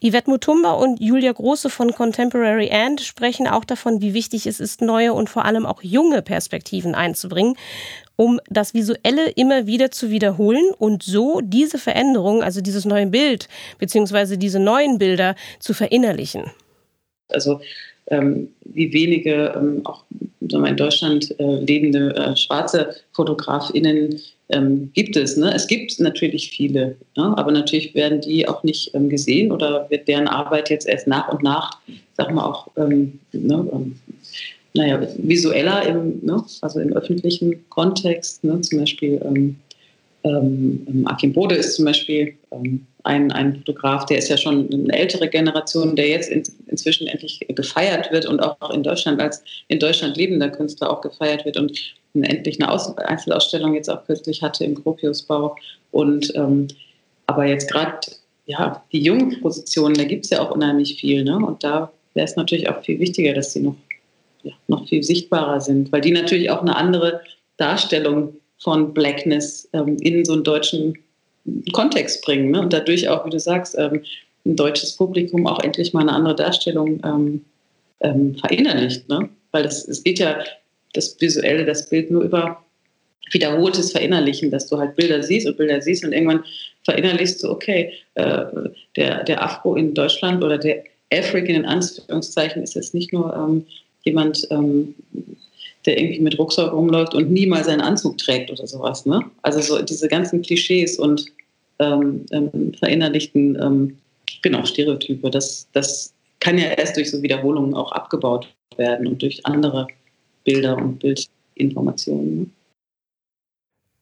Yvette 0.01 0.31
Mutumba 0.31 0.75
und 0.75 1.01
Julia 1.01 1.33
Große 1.33 1.71
von 1.71 1.93
Contemporary 1.93 2.71
And 2.71 3.01
sprechen 3.01 3.49
auch 3.49 3.65
davon, 3.65 4.01
wie 4.01 4.15
wichtig 4.15 4.47
es 4.47 4.61
ist, 4.61 4.81
neue 4.81 5.13
und 5.13 5.29
vor 5.29 5.45
allem 5.45 5.67
auch 5.67 5.83
junge 5.83 6.23
Perspektiven 6.23 6.95
einzubringen, 6.95 7.57
um 8.15 8.41
das 8.49 8.75
Visuelle 8.75 9.31
immer 9.31 9.67
wieder 9.67 9.91
zu 9.91 10.11
wiederholen 10.11 10.71
und 10.79 11.03
so 11.03 11.41
diese 11.43 11.79
Veränderung, 11.79 12.45
also 12.45 12.61
dieses 12.61 12.85
neue 12.85 13.07
Bild 13.07 13.49
beziehungsweise 13.79 14.39
diese 14.39 14.61
neuen 14.61 14.99
Bilder 14.99 15.35
zu 15.59 15.75
verinnerlichen. 15.75 16.45
Also 17.29 17.61
ähm, 18.07 18.51
wie 18.65 18.93
wenige 18.93 19.53
ähm, 19.57 19.85
auch 19.85 20.05
in 20.41 20.77
Deutschland 20.77 21.35
äh, 21.41 21.57
lebende 21.61 22.15
äh, 22.15 22.37
schwarze 22.37 22.95
FotografInnen 23.13 24.21
ähm, 24.51 24.91
gibt 24.95 25.17
es. 25.17 25.37
Ne? 25.37 25.53
Es 25.55 25.67
gibt 25.67 25.99
natürlich 26.01 26.51
viele, 26.51 26.97
ja? 27.17 27.35
aber 27.37 27.53
natürlich 27.53 27.95
werden 27.95 28.21
die 28.21 28.49
auch 28.49 28.63
nicht 28.63 28.95
ähm, 28.95 29.09
gesehen 29.09 29.53
oder 29.53 29.87
wird 29.91 30.09
deren 30.09 30.29
Arbeit 30.29 30.71
jetzt 30.71 30.87
erst 30.87 31.07
nach 31.07 31.29
und 31.29 31.43
nach, 31.43 31.79
sag 32.17 32.33
mal 32.33 32.45
auch, 32.45 32.69
ähm, 32.77 33.19
ne, 33.33 33.69
ähm, 33.73 33.97
naja, 34.75 35.01
visueller 35.19 35.87
im, 35.87 36.25
ne? 36.25 36.43
also 36.61 36.81
im 36.81 36.93
öffentlichen 36.93 37.69
Kontext, 37.69 38.45
ne? 38.45 38.61
zum 38.61 38.81
Beispiel 38.81 39.21
ähm, 39.25 39.57
ähm, 40.25 41.05
Akim 41.07 41.33
Bode 41.33 41.55
ist 41.55 41.77
zum 41.77 41.85
Beispiel 41.85 42.35
ein, 43.05 43.33
ein 43.33 43.57
Fotograf, 43.57 44.07
der 44.07 44.19
ist 44.19 44.29
ja 44.29 44.37
schon 44.37 44.69
eine 44.73 44.93
ältere 44.93 45.29
Generation, 45.29 45.97
der 45.97 46.09
jetzt 46.09 46.31
in, 46.31 46.43
inzwischen 46.67 47.07
endlich 47.07 47.41
gefeiert 47.49 48.11
wird 48.11 48.27
und 48.27 48.41
auch 48.41 48.71
in 48.71 48.83
Deutschland 48.83 49.21
als 49.21 49.43
in 49.69 49.79
Deutschland 49.79 50.17
lebender 50.17 50.51
Künstler 50.51 50.91
auch 50.91 51.01
gefeiert 51.01 51.45
wird 51.45 51.57
und 51.57 51.95
endlich 52.25 52.61
eine 52.61 52.71
Aus 52.71 52.97
Einzelausstellung 52.99 53.75
jetzt 53.75 53.89
auch 53.89 54.05
kürzlich 54.07 54.43
hatte 54.43 54.65
im 54.65 54.75
Gropiusbau. 54.75 55.57
Und 55.91 56.35
ähm, 56.35 56.69
aber 57.27 57.47
jetzt 57.47 57.71
gerade 57.71 57.99
ja, 58.49 58.83
die 58.93 59.03
jungen 59.03 59.41
Positionen, 59.41 59.95
da 59.95 60.05
gibt 60.05 60.25
es 60.25 60.31
ja 60.31 60.41
auch 60.41 60.51
unheimlich 60.51 60.99
viel. 60.99 61.23
Ne? 61.23 61.37
Und 61.37 61.63
da 61.63 61.93
wäre 62.15 62.25
es 62.25 62.35
natürlich 62.35 62.69
auch 62.69 62.83
viel 62.83 62.99
wichtiger, 62.99 63.35
dass 63.35 63.53
sie 63.53 63.61
noch, 63.61 63.77
ja, 64.43 64.55
noch 64.69 64.89
viel 64.89 65.03
sichtbarer 65.03 65.61
sind, 65.61 65.93
weil 65.93 66.01
die 66.01 66.13
natürlich 66.13 66.51
auch 66.51 66.63
eine 66.63 66.75
andere 66.75 67.21
Darstellung 67.59 68.35
von 68.59 68.95
Blackness 68.95 69.69
ähm, 69.75 69.99
in 70.01 70.25
so 70.25 70.33
einen 70.33 70.45
deutschen 70.45 70.99
Kontext 71.73 72.25
bringen 72.25 72.51
ne? 72.51 72.61
und 72.61 72.73
dadurch 72.73 73.09
auch, 73.09 73.27
wie 73.27 73.31
du 73.31 73.39
sagst, 73.39 73.77
ähm, 73.79 74.03
ein 74.47 74.57
deutsches 74.57 74.97
Publikum 74.97 75.47
auch 75.47 75.63
endlich 75.63 75.93
mal 75.93 76.01
eine 76.01 76.13
andere 76.13 76.35
Darstellung 76.35 77.01
ähm, 77.05 77.45
ähm, 78.01 78.35
verinnerlicht. 78.37 79.09
Ne? 79.11 79.29
Weil 79.53 79.65
das, 79.65 79.87
es 79.87 80.03
geht 80.03 80.19
ja 80.19 80.39
das 80.93 81.21
Visuelle, 81.21 81.65
das 81.65 81.89
Bild 81.89 82.11
nur 82.11 82.23
über 82.23 82.63
wiederholtes 83.33 83.93
Verinnerlichen, 83.93 84.51
dass 84.51 84.67
du 84.69 84.79
halt 84.79 84.97
Bilder 84.97 85.23
siehst 85.23 85.47
und 85.47 85.57
Bilder 85.57 85.81
siehst 85.81 86.05
und 86.05 86.13
irgendwann 86.13 86.45
verinnerlichst 86.85 87.43
du, 87.43 87.51
okay, 87.51 87.93
äh, 88.15 88.45
der, 88.97 89.25
der 89.25 89.43
Afro 89.43 89.77
in 89.77 89.95
Deutschland 89.95 90.43
oder 90.43 90.59
der 90.59 90.85
African 91.13 91.55
in 91.55 91.65
Anführungszeichen 91.67 92.63
ist 92.63 92.75
jetzt 92.75 92.95
nicht 92.95 93.13
nur 93.13 93.35
ähm, 93.35 93.65
jemand, 94.05 94.47
ähm, 94.51 94.95
der 95.87 95.99
irgendwie 95.99 96.21
mit 96.21 96.39
Rucksack 96.39 96.73
rumläuft 96.73 97.15
und 97.15 97.31
nie 97.31 97.47
mal 97.47 97.65
seinen 97.65 97.81
Anzug 97.81 98.19
trägt 98.19 98.51
oder 98.51 98.67
sowas. 98.67 99.07
Ne? 99.07 99.21
Also 99.43 99.61
so 99.61 99.83
diese 99.83 100.09
ganzen 100.09 100.43
Klischees 100.43 100.99
und 100.99 101.27
ähm, 101.79 102.27
ähm 102.33 102.73
verinnerlichten 102.79 103.57
ähm, 103.61 103.99
genau, 104.43 104.65
Stereotype, 104.65 105.31
das, 105.31 105.69
das 105.73 106.13
kann 106.41 106.59
ja 106.59 106.69
erst 106.71 106.97
durch 106.97 107.11
so 107.11 107.23
Wiederholungen 107.23 107.75
auch 107.75 107.93
abgebaut 107.93 108.49
werden 108.77 109.07
und 109.07 109.23
durch 109.23 109.45
andere 109.45 109.87
Bilder 110.49 110.77
und 110.79 110.99
Bildinformationen. 110.99 112.41
Ne? 112.41 112.47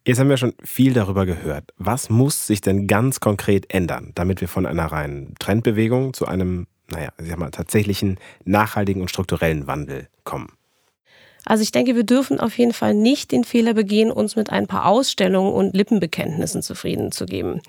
Jetzt 0.06 0.20
haben 0.20 0.28
wir 0.28 0.36
schon 0.36 0.54
viel 0.62 0.92
darüber 0.92 1.26
gehört. 1.26 1.72
Was 1.76 2.08
muss 2.08 2.46
sich 2.46 2.60
denn 2.60 2.86
ganz 2.86 3.18
konkret 3.18 3.74
ändern, 3.74 4.12
damit 4.14 4.40
wir 4.40 4.46
von 4.46 4.64
einer 4.64 4.86
reinen 4.86 5.34
Trendbewegung 5.40 6.14
zu 6.14 6.26
einem, 6.26 6.68
naja, 6.88 7.08
ich 7.20 7.28
sag 7.28 7.38
mal, 7.38 7.50
tatsächlichen 7.50 8.18
nachhaltigen 8.44 9.02
und 9.02 9.08
strukturellen 9.08 9.66
Wandel 9.66 10.06
kommen? 10.22 10.52
Also 11.44 11.64
ich 11.64 11.72
denke, 11.72 11.96
wir 11.96 12.04
dürfen 12.04 12.38
auf 12.38 12.56
jeden 12.56 12.72
Fall 12.72 12.94
nicht 12.94 13.32
den 13.32 13.42
Fehler 13.42 13.74
begehen, 13.74 14.12
uns 14.12 14.36
mit 14.36 14.50
ein 14.50 14.68
paar 14.68 14.86
Ausstellungen 14.86 15.52
und 15.52 15.74
Lippenbekenntnissen 15.74 16.62
zufrieden 16.62 17.10
zu 17.10 17.26
geben. 17.26 17.60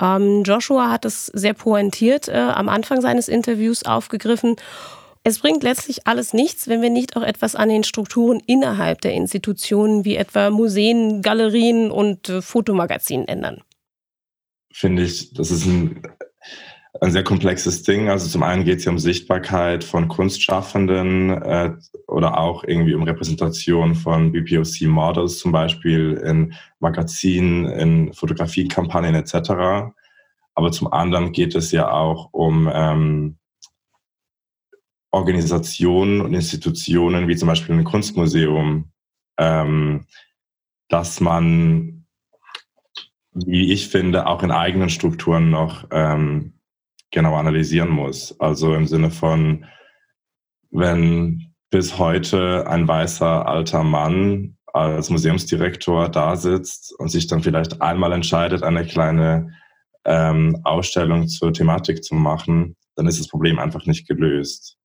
Ähm, 0.00 0.44
Joshua 0.44 0.90
hat 0.90 1.04
es 1.04 1.26
sehr 1.26 1.54
pointiert 1.54 2.28
äh, 2.28 2.36
am 2.36 2.70
Anfang 2.70 3.02
seines 3.02 3.28
Interviews 3.28 3.84
aufgegriffen 3.84 4.56
es 5.28 5.40
bringt 5.40 5.62
letztlich 5.62 6.06
alles 6.06 6.32
nichts, 6.32 6.68
wenn 6.68 6.82
wir 6.82 6.90
nicht 6.90 7.16
auch 7.16 7.22
etwas 7.22 7.54
an 7.54 7.68
den 7.68 7.84
Strukturen 7.84 8.40
innerhalb 8.46 9.00
der 9.00 9.12
Institutionen 9.12 10.04
wie 10.04 10.16
etwa 10.16 10.50
Museen, 10.50 11.22
Galerien 11.22 11.90
und 11.90 12.28
äh, 12.28 12.42
Fotomagazinen 12.42 13.28
ändern. 13.28 13.62
Finde 14.72 15.02
ich, 15.02 15.32
das 15.32 15.50
ist 15.50 15.66
ein, 15.66 16.02
ein 17.00 17.10
sehr 17.10 17.24
komplexes 17.24 17.82
Ding. 17.82 18.08
Also 18.08 18.28
zum 18.28 18.42
einen 18.42 18.64
geht 18.64 18.78
es 18.78 18.84
hier 18.84 18.92
um 18.92 18.98
Sichtbarkeit 18.98 19.84
von 19.84 20.08
Kunstschaffenden 20.08 21.30
äh, 21.42 21.72
oder 22.06 22.38
auch 22.38 22.64
irgendwie 22.64 22.94
um 22.94 23.02
Repräsentation 23.02 23.94
von 23.94 24.32
BPOC-Models 24.32 25.38
zum 25.38 25.52
Beispiel 25.52 26.14
in 26.24 26.54
Magazinen, 26.80 27.66
in 27.66 28.12
Fotografiekampagnen 28.12 29.14
etc. 29.14 29.92
Aber 30.54 30.72
zum 30.72 30.92
anderen 30.92 31.32
geht 31.32 31.54
es 31.54 31.72
ja 31.72 31.90
auch 31.90 32.28
um 32.32 32.70
ähm, 32.72 33.37
Organisationen 35.10 36.20
und 36.20 36.34
Institutionen 36.34 37.28
wie 37.28 37.36
zum 37.36 37.48
Beispiel 37.48 37.74
ein 37.74 37.84
Kunstmuseum, 37.84 38.90
ähm, 39.38 40.06
dass 40.88 41.20
man, 41.20 42.06
wie 43.32 43.72
ich 43.72 43.88
finde, 43.88 44.26
auch 44.26 44.42
in 44.42 44.50
eigenen 44.50 44.90
Strukturen 44.90 45.50
noch 45.50 45.86
ähm, 45.90 46.54
genau 47.10 47.36
analysieren 47.36 47.90
muss. 47.90 48.38
Also 48.40 48.74
im 48.74 48.86
Sinne 48.86 49.10
von, 49.10 49.64
wenn 50.70 51.54
bis 51.70 51.98
heute 51.98 52.66
ein 52.66 52.86
weißer 52.88 53.46
alter 53.46 53.84
Mann 53.84 54.56
als 54.72 55.10
Museumsdirektor 55.10 56.08
da 56.08 56.36
sitzt 56.36 56.94
und 56.98 57.08
sich 57.08 57.26
dann 57.26 57.42
vielleicht 57.42 57.80
einmal 57.80 58.12
entscheidet, 58.12 58.62
eine 58.62 58.86
kleine 58.86 59.54
ähm, 60.04 60.60
Ausstellung 60.64 61.28
zur 61.28 61.52
Thematik 61.52 62.04
zu 62.04 62.14
machen, 62.14 62.76
dann 62.96 63.06
ist 63.06 63.20
das 63.20 63.28
Problem 63.28 63.58
einfach 63.58 63.86
nicht 63.86 64.06
gelöst. 64.06 64.77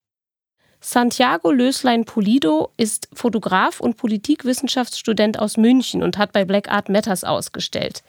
Santiago 0.85 1.49
Löslein 1.49 2.03
Pulido 2.03 2.73
ist 2.75 3.07
Fotograf 3.13 3.79
und 3.79 3.95
Politikwissenschaftsstudent 3.95 5.39
aus 5.39 5.55
München 5.55 6.03
und 6.03 6.17
hat 6.17 6.33
bei 6.33 6.43
Black 6.43 6.69
Art 6.69 6.89
Matters 6.89 7.23
ausgestellt. 7.23 8.03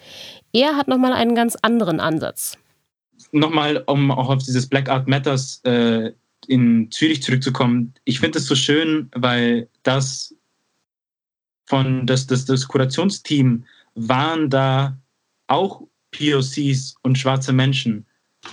Er 0.53 0.77
hat 0.77 0.89
nochmal 0.89 1.13
einen 1.13 1.37
ganz 1.37 1.55
anderen 1.63 2.01
Ansatz. 2.01 2.59
Nochmal, 3.31 3.85
um 3.87 4.11
auch 4.11 4.29
auf 4.29 4.43
dieses 4.43 4.69
Black 4.69 4.89
Art 4.89 5.07
Matters 5.07 5.61
äh, 5.65 6.11
in 6.49 6.91
Zürich 6.91 7.23
zurückzukommen. 7.23 7.95
Ich 8.05 8.19
finde 8.19 8.39
es 8.39 8.47
so 8.47 8.57
schön, 8.57 9.09
weil 9.15 9.69
das 9.85 10.35
von 11.67 12.09
das, 12.09 12.27
das, 12.27 12.45
das 12.45 12.67
Kurationsteam 12.67 13.65
waren 13.95 14.51
da 14.51 14.99
auch 15.47 15.83
POCs 16.11 16.97
und 17.03 17.19
schwarze 17.19 17.53
Menschen 17.53 18.05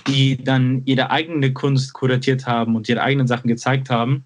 die 0.06 0.42
dann 0.42 0.82
ihre 0.84 1.10
eigene 1.10 1.52
Kunst 1.52 1.92
kuratiert 1.92 2.46
haben 2.46 2.76
und 2.76 2.88
ihre 2.88 3.02
eigenen 3.02 3.26
Sachen 3.26 3.48
gezeigt 3.48 3.90
haben, 3.90 4.24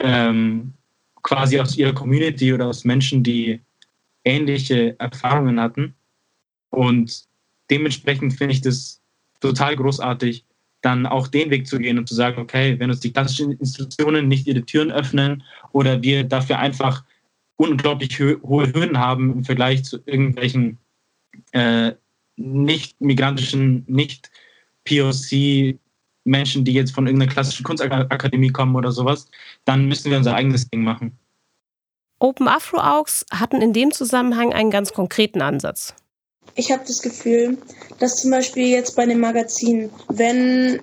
ähm, 0.00 0.74
quasi 1.22 1.58
aus 1.58 1.76
ihrer 1.76 1.94
Community 1.94 2.52
oder 2.52 2.66
aus 2.66 2.84
Menschen, 2.84 3.22
die 3.22 3.60
ähnliche 4.24 4.98
Erfahrungen 4.98 5.60
hatten. 5.60 5.94
Und 6.70 7.24
dementsprechend 7.70 8.34
finde 8.34 8.54
ich 8.54 8.60
das 8.60 9.00
total 9.40 9.76
großartig, 9.76 10.44
dann 10.80 11.06
auch 11.06 11.28
den 11.28 11.50
Weg 11.50 11.66
zu 11.66 11.78
gehen 11.78 11.98
und 11.98 12.08
zu 12.08 12.14
sagen, 12.14 12.40
okay, 12.40 12.78
wenn 12.78 12.90
uns 12.90 13.00
die 13.00 13.12
klassischen 13.12 13.52
Institutionen 13.52 14.28
nicht 14.28 14.46
ihre 14.46 14.64
Türen 14.64 14.92
öffnen 14.92 15.42
oder 15.72 16.02
wir 16.02 16.24
dafür 16.24 16.58
einfach 16.58 17.04
unglaublich 17.56 18.18
hohe 18.20 18.72
Hürden 18.72 18.98
haben 18.98 19.32
im 19.32 19.44
Vergleich 19.44 19.84
zu 19.84 20.00
irgendwelchen 20.04 20.78
äh, 21.52 21.92
nicht 22.36 23.00
migrantischen, 23.00 23.84
nicht 23.86 24.30
POC 24.84 25.78
Menschen, 26.24 26.64
die 26.64 26.72
jetzt 26.72 26.94
von 26.94 27.06
irgendeiner 27.06 27.32
klassischen 27.32 27.64
Kunstakademie 27.64 28.50
kommen 28.50 28.76
oder 28.76 28.92
sowas, 28.92 29.28
dann 29.64 29.86
müssen 29.86 30.10
wir 30.10 30.18
unser 30.18 30.34
eigenes 30.34 30.68
Ding 30.68 30.82
machen. 30.82 31.18
Open 32.18 32.48
Afro 32.48 32.78
Augs 32.78 33.26
hatten 33.30 33.60
in 33.60 33.72
dem 33.72 33.90
Zusammenhang 33.90 34.52
einen 34.52 34.70
ganz 34.70 34.92
konkreten 34.92 35.42
Ansatz. 35.42 35.94
Ich 36.54 36.70
habe 36.70 36.84
das 36.86 37.02
Gefühl, 37.02 37.58
dass 37.98 38.16
zum 38.16 38.30
Beispiel 38.30 38.68
jetzt 38.68 38.96
bei 38.96 39.06
dem 39.06 39.20
Magazin, 39.20 39.90
wenn 40.08 40.80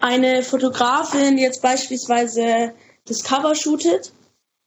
eine 0.00 0.42
Fotografin 0.42 1.38
jetzt 1.38 1.62
beispielsweise 1.62 2.72
das 3.06 3.22
Cover 3.22 3.54
shootet 3.54 4.12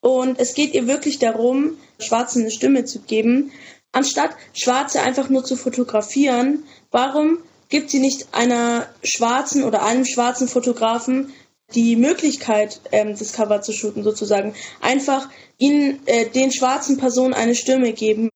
und 0.02 0.40
es 0.40 0.54
geht 0.54 0.74
ihr 0.74 0.88
wirklich 0.88 1.20
darum, 1.20 1.78
Schwarzen 2.00 2.42
eine 2.42 2.52
Stimme 2.52 2.86
zu 2.86 3.02
geben, 3.02 3.52
anstatt 3.92 4.32
Schwarze 4.54 5.02
einfach 5.02 5.30
nur 5.30 5.44
zu 5.44 5.56
fotografieren, 5.56 6.64
warum 6.92 7.40
gibt 7.70 7.90
sie 7.90 8.00
nicht 8.00 8.34
einer 8.34 8.88
schwarzen 9.04 9.64
oder 9.64 9.86
einem 9.86 10.06
schwarzen 10.06 10.48
Fotografen 10.48 11.32
die 11.76 11.96
Möglichkeit, 11.96 12.82
ähm, 12.92 13.16
das 13.18 13.34
Cover 13.34 13.62
zu 13.62 13.74
shooten, 13.74 14.04
sozusagen. 14.04 14.54
Einfach 14.82 15.30
ihnen, 15.58 16.00
äh, 16.08 16.28
den 16.30 16.52
schwarzen 16.52 16.98
Personen 16.98 17.34
eine 17.34 17.56
Stimme 17.56 17.94
geben. 17.94 18.30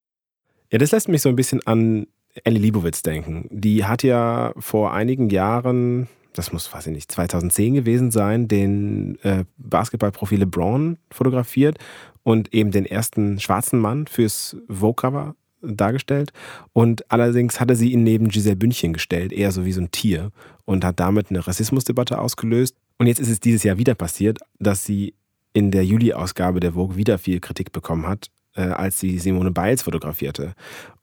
Ja, 0.71 0.77
das 0.77 0.91
lässt 0.91 1.07
mich 1.07 1.21
so 1.21 1.29
ein 1.29 1.35
bisschen 1.35 1.65
an 1.65 2.07
Ellie 2.43 2.61
Liebowitz 2.61 3.01
denken. 3.01 3.47
Die 3.51 3.85
hat 3.85 4.03
ja 4.03 4.53
vor 4.57 4.93
einigen 4.93 5.29
Jahren, 5.29 6.07
das 6.33 6.51
muss, 6.51 6.71
weiß 6.71 6.87
ich 6.87 6.93
nicht, 6.93 7.11
2010 7.11 7.73
gewesen 7.73 8.11
sein, 8.11 8.47
den 8.47 9.17
äh, 9.23 9.45
Basketballprofi 9.57 10.35
LeBron 10.35 10.97
fotografiert 11.11 11.77
und 12.23 12.53
eben 12.53 12.71
den 12.71 12.85
ersten 12.85 13.39
schwarzen 13.39 13.79
Mann 13.79 14.07
fürs 14.07 14.57
Vogue-Cover 14.69 15.35
dargestellt. 15.63 16.31
Und 16.73 17.09
allerdings 17.11 17.59
hatte 17.59 17.75
sie 17.75 17.91
ihn 17.91 18.03
neben 18.03 18.29
Giselle 18.29 18.55
Bündchen 18.55 18.93
gestellt, 18.93 19.31
eher 19.31 19.51
so 19.51 19.65
wie 19.65 19.71
so 19.71 19.81
ein 19.81 19.91
Tier, 19.91 20.31
und 20.65 20.85
hat 20.85 20.99
damit 20.99 21.29
eine 21.29 21.45
Rassismusdebatte 21.45 22.19
ausgelöst. 22.19 22.75
Und 22.97 23.07
jetzt 23.07 23.19
ist 23.19 23.29
es 23.29 23.39
dieses 23.39 23.63
Jahr 23.63 23.77
wieder 23.77 23.95
passiert, 23.95 24.39
dass 24.59 24.85
sie 24.85 25.15
in 25.53 25.71
der 25.71 25.85
Juli-Ausgabe 25.85 26.59
der 26.59 26.73
Vogue 26.73 26.95
wieder 26.95 27.17
viel 27.17 27.39
Kritik 27.39 27.71
bekommen 27.71 28.07
hat, 28.07 28.29
äh, 28.55 28.61
als 28.61 28.99
sie 28.99 29.19
Simone 29.19 29.51
Biles 29.51 29.83
fotografierte. 29.83 30.53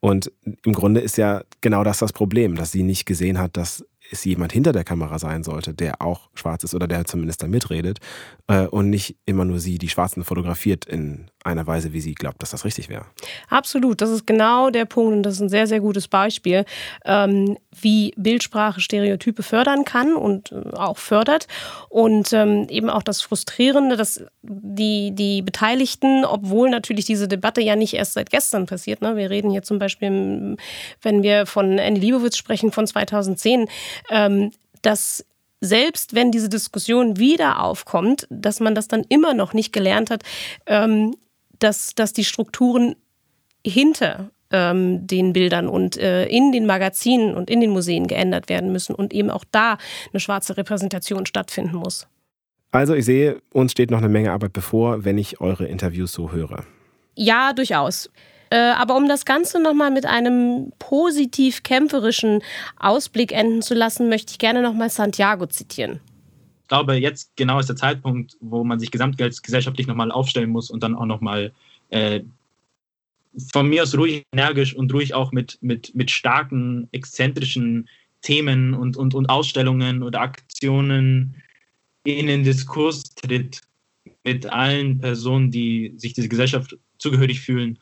Und 0.00 0.32
im 0.64 0.72
Grunde 0.72 1.00
ist 1.00 1.18
ja 1.18 1.42
genau 1.60 1.84
das 1.84 1.98
das 1.98 2.12
Problem, 2.12 2.56
dass 2.56 2.72
sie 2.72 2.82
nicht 2.82 3.06
gesehen 3.06 3.38
hat, 3.38 3.56
dass 3.56 3.84
es 4.10 4.24
jemand 4.24 4.52
hinter 4.52 4.72
der 4.72 4.84
Kamera 4.84 5.18
sein 5.18 5.44
sollte, 5.44 5.72
der 5.72 6.02
auch 6.02 6.30
schwarz 6.34 6.64
ist 6.64 6.74
oder 6.74 6.88
der 6.88 7.04
zumindest 7.04 7.42
da 7.42 7.46
mitredet 7.46 8.00
äh, 8.48 8.66
und 8.66 8.90
nicht 8.90 9.16
immer 9.24 9.44
nur 9.44 9.60
sie, 9.60 9.78
die 9.78 9.88
Schwarzen 9.88 10.24
fotografiert 10.24 10.84
in 10.84 11.30
einer 11.44 11.66
Weise, 11.66 11.92
wie 11.92 12.00
sie 12.00 12.14
glaubt, 12.14 12.42
dass 12.42 12.50
das 12.50 12.64
richtig 12.64 12.88
wäre. 12.88 13.06
Absolut, 13.48 14.00
das 14.00 14.10
ist 14.10 14.26
genau 14.26 14.70
der 14.70 14.84
Punkt 14.84 15.14
und 15.14 15.22
das 15.22 15.34
ist 15.34 15.40
ein 15.40 15.48
sehr, 15.48 15.66
sehr 15.66 15.80
gutes 15.80 16.06
Beispiel, 16.06 16.64
ähm, 17.04 17.56
wie 17.80 18.12
Bildsprache 18.16 18.80
Stereotype 18.80 19.42
fördern 19.42 19.84
kann 19.84 20.14
und 20.14 20.52
äh, 20.52 20.76
auch 20.76 20.98
fördert. 20.98 21.46
Und 21.88 22.32
ähm, 22.32 22.66
eben 22.68 22.90
auch 22.90 23.02
das 23.02 23.22
Frustrierende, 23.22 23.96
dass 23.96 24.22
die, 24.42 25.12
die 25.12 25.42
Beteiligten, 25.42 26.24
obwohl 26.24 26.68
natürlich 26.68 27.06
diese 27.06 27.28
Debatte 27.28 27.62
ja 27.62 27.76
nicht 27.76 27.94
erst 27.94 28.14
seit 28.14 28.30
gestern 28.30 28.66
passiert, 28.66 29.00
ne? 29.00 29.16
wir 29.16 29.30
reden 29.30 29.50
hier 29.50 29.62
zum 29.62 29.78
Beispiel, 29.78 30.56
wenn 31.02 31.22
wir 31.22 31.46
von 31.46 31.78
Andy 31.78 32.00
Liebowitz 32.00 32.36
sprechen, 32.36 32.70
von 32.70 32.86
2010, 32.86 33.66
ähm, 34.10 34.50
dass 34.82 35.24
selbst 35.60 36.14
wenn 36.14 36.32
diese 36.32 36.48
Diskussion 36.48 37.18
wieder 37.18 37.62
aufkommt, 37.62 38.26
dass 38.30 38.60
man 38.60 38.74
das 38.74 38.88
dann 38.88 39.04
immer 39.08 39.34
noch 39.34 39.52
nicht 39.52 39.72
gelernt 39.72 40.10
hat, 40.10 40.22
ähm, 40.66 41.14
dass, 41.60 41.94
dass 41.94 42.12
die 42.12 42.24
Strukturen 42.24 42.96
hinter 43.64 44.30
ähm, 44.50 45.06
den 45.06 45.32
Bildern 45.32 45.68
und 45.68 45.96
äh, 45.96 46.26
in 46.26 46.52
den 46.52 46.66
Magazinen 46.66 47.34
und 47.34 47.50
in 47.50 47.60
den 47.60 47.70
Museen 47.70 48.06
geändert 48.06 48.48
werden 48.48 48.72
müssen 48.72 48.94
und 48.94 49.12
eben 49.12 49.30
auch 49.30 49.44
da 49.50 49.78
eine 50.12 50.20
schwarze 50.20 50.56
Repräsentation 50.56 51.26
stattfinden 51.26 51.76
muss. 51.76 52.08
Also 52.72 52.94
ich 52.94 53.04
sehe, 53.04 53.40
uns 53.52 53.72
steht 53.72 53.90
noch 53.90 53.98
eine 53.98 54.08
Menge 54.08 54.32
Arbeit 54.32 54.52
bevor, 54.52 55.04
wenn 55.04 55.18
ich 55.18 55.40
eure 55.40 55.66
Interviews 55.66 56.12
so 56.12 56.32
höre. 56.32 56.64
Ja, 57.14 57.52
durchaus. 57.52 58.10
Äh, 58.50 58.56
aber 58.56 58.96
um 58.96 59.08
das 59.08 59.24
Ganze 59.24 59.60
nochmal 59.60 59.90
mit 59.90 60.06
einem 60.06 60.72
positiv 60.78 61.62
kämpferischen 61.62 62.42
Ausblick 62.78 63.32
enden 63.32 63.62
zu 63.62 63.74
lassen, 63.74 64.08
möchte 64.08 64.32
ich 64.32 64.38
gerne 64.38 64.62
nochmal 64.62 64.90
Santiago 64.90 65.46
zitieren. 65.46 66.00
Ich 66.70 66.72
glaube, 66.72 66.94
jetzt 66.94 67.34
genau 67.34 67.58
ist 67.58 67.68
der 67.68 67.74
Zeitpunkt, 67.74 68.36
wo 68.38 68.62
man 68.62 68.78
sich 68.78 68.92
gesamtgesellschaftlich 68.92 69.88
nochmal 69.88 70.12
aufstellen 70.12 70.50
muss 70.50 70.70
und 70.70 70.84
dann 70.84 70.94
auch 70.94 71.04
nochmal 71.04 71.52
äh, 71.88 72.20
von 73.52 73.68
mir 73.68 73.82
aus 73.82 73.98
ruhig 73.98 74.22
energisch 74.32 74.76
und 74.76 74.94
ruhig 74.94 75.12
auch 75.12 75.32
mit, 75.32 75.58
mit, 75.62 75.92
mit 75.96 76.12
starken, 76.12 76.86
exzentrischen 76.92 77.88
Themen 78.22 78.74
und, 78.74 78.96
und, 78.96 79.16
und 79.16 79.26
Ausstellungen 79.26 80.04
oder 80.04 80.20
Aktionen 80.20 81.34
in 82.04 82.28
den 82.28 82.44
Diskurs 82.44 83.02
tritt 83.16 83.62
mit 84.22 84.46
allen 84.46 85.00
Personen, 85.00 85.50
die 85.50 85.94
sich 85.96 86.12
dieser 86.12 86.28
Gesellschaft 86.28 86.78
zugehörig 86.98 87.40
fühlen 87.40 87.80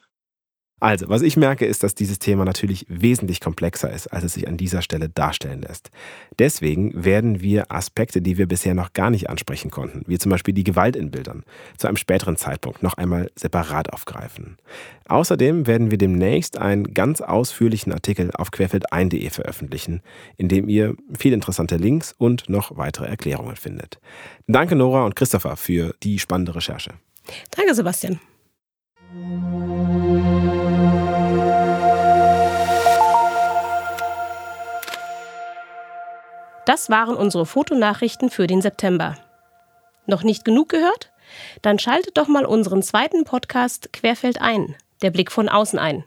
also, 0.80 1.08
was 1.08 1.22
ich 1.22 1.36
merke, 1.36 1.66
ist, 1.66 1.82
dass 1.82 1.94
dieses 1.94 2.18
Thema 2.18 2.44
natürlich 2.44 2.86
wesentlich 2.88 3.40
komplexer 3.40 3.92
ist, 3.92 4.06
als 4.08 4.24
es 4.24 4.34
sich 4.34 4.46
an 4.46 4.56
dieser 4.56 4.80
Stelle 4.82 5.08
darstellen 5.08 5.62
lässt. 5.62 5.90
Deswegen 6.38 7.04
werden 7.04 7.40
wir 7.40 7.72
Aspekte, 7.72 8.22
die 8.22 8.38
wir 8.38 8.46
bisher 8.46 8.74
noch 8.74 8.92
gar 8.92 9.10
nicht 9.10 9.28
ansprechen 9.28 9.70
konnten, 9.70 10.02
wie 10.06 10.18
zum 10.18 10.30
Beispiel 10.30 10.54
die 10.54 10.64
Gewalt 10.64 10.94
in 10.94 11.10
Bildern, 11.10 11.42
zu 11.76 11.88
einem 11.88 11.96
späteren 11.96 12.36
Zeitpunkt 12.36 12.82
noch 12.82 12.94
einmal 12.94 13.30
separat 13.34 13.92
aufgreifen. 13.92 14.56
Außerdem 15.08 15.66
werden 15.66 15.90
wir 15.90 15.98
demnächst 15.98 16.58
einen 16.58 16.94
ganz 16.94 17.20
ausführlichen 17.20 17.92
Artikel 17.92 18.30
auf 18.34 18.50
querfeldein.de 18.52 19.30
veröffentlichen, 19.30 20.02
in 20.36 20.48
dem 20.48 20.68
ihr 20.68 20.94
viel 21.18 21.32
interessante 21.32 21.76
Links 21.76 22.14
und 22.16 22.48
noch 22.48 22.76
weitere 22.76 23.06
Erklärungen 23.06 23.56
findet. 23.56 23.98
Danke 24.46 24.76
Nora 24.76 25.04
und 25.04 25.16
Christopher 25.16 25.56
für 25.56 25.94
die 26.02 26.18
spannende 26.18 26.54
Recherche. 26.54 26.92
Danke 27.50 27.74
Sebastian. 27.74 28.20
Das 36.68 36.90
waren 36.90 37.16
unsere 37.16 37.46
Fotonachrichten 37.46 38.28
für 38.28 38.46
den 38.46 38.60
September. 38.60 39.16
Noch 40.04 40.22
nicht 40.22 40.44
genug 40.44 40.68
gehört? 40.68 41.10
Dann 41.62 41.78
schaltet 41.78 42.18
doch 42.18 42.28
mal 42.28 42.44
unseren 42.44 42.82
zweiten 42.82 43.24
Podcast 43.24 43.90
Querfeld 43.94 44.42
ein, 44.42 44.74
der 45.00 45.10
Blick 45.10 45.32
von 45.32 45.48
außen 45.48 45.78
ein. 45.78 46.04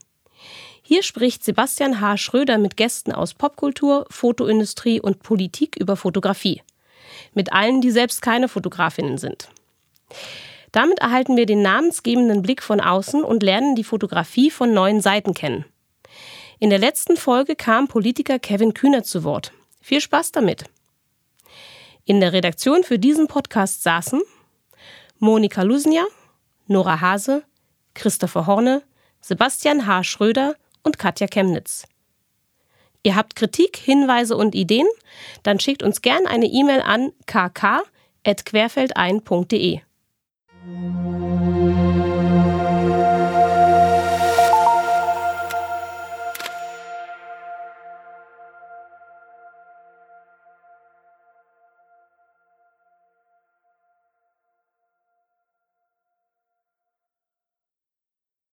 Hier 0.84 1.02
spricht 1.02 1.43
Sebastian 1.43 2.00
H. 2.00 2.17
Schröder 2.17 2.60
mit 2.60 2.78
Gästen 2.78 3.12
aus 3.12 3.34
Popkultur, 3.34 4.06
Fotoindustrie 4.12 5.02
und 5.02 5.24
Politik 5.24 5.78
über 5.78 5.95
Fotografie. 5.95 6.62
Mit 7.34 7.52
allen, 7.52 7.82
die 7.82 7.89
selbst 7.89 8.21
keine 8.21 8.47
Fotografinnen 8.47 9.17
sind. 9.17 9.50
Damit 10.71 11.00
erhalten 11.00 11.38
wir 11.38 11.47
den 11.47 11.63
namensgebenden 11.63 12.43
Blick 12.43 12.62
von 12.62 12.82
außen 12.82 13.24
und 13.24 13.41
lernen 13.41 13.74
die 13.74 13.84
Fotografie 13.84 14.52
von 14.52 14.76
neuen 14.76 15.02
Seiten 15.02 15.34
kennen. 15.34 15.65
In 16.60 16.69
der 16.69 16.78
letzten 16.78 17.17
Folge 17.17 17.56
kam 17.56 17.88
Politiker 17.88 18.38
Kevin 18.38 18.76
Kühner 18.76 19.02
zu 19.02 19.24
Wort. 19.24 19.54
Viel 19.82 20.00
Spaß 20.00 20.32
damit! 20.32 20.63
In 22.06 22.20
der 22.20 22.34
Redaktion 22.34 22.84
für 22.84 23.00
diesen 23.00 23.28
Podcast 23.28 23.84
saßen 23.84 24.22
Monika 25.20 25.62
Lusnia, 25.63 26.06
Nora 26.67 27.02
Hase, 27.02 27.44
Christopher 27.94 28.48
Horne, 28.48 28.82
Sebastian 29.22 29.86
H. 29.86 30.04
Schröder 30.04 30.56
und 30.84 30.98
Katja 30.98 31.28
Chemnitz. 31.28 31.86
Ihr 33.04 33.15
habt 33.15 33.36
Kritik, 33.36 33.78
Hinweise 33.78 34.36
und 34.38 34.56
Ideen? 34.56 34.88
Dann 35.44 35.60
schickt 35.60 35.84
uns 35.84 36.02
gern 36.02 36.26
eine 36.28 36.48
E-Mail 36.48 36.82
an 36.82 37.13
kk.querfeldein.de. 37.26 39.82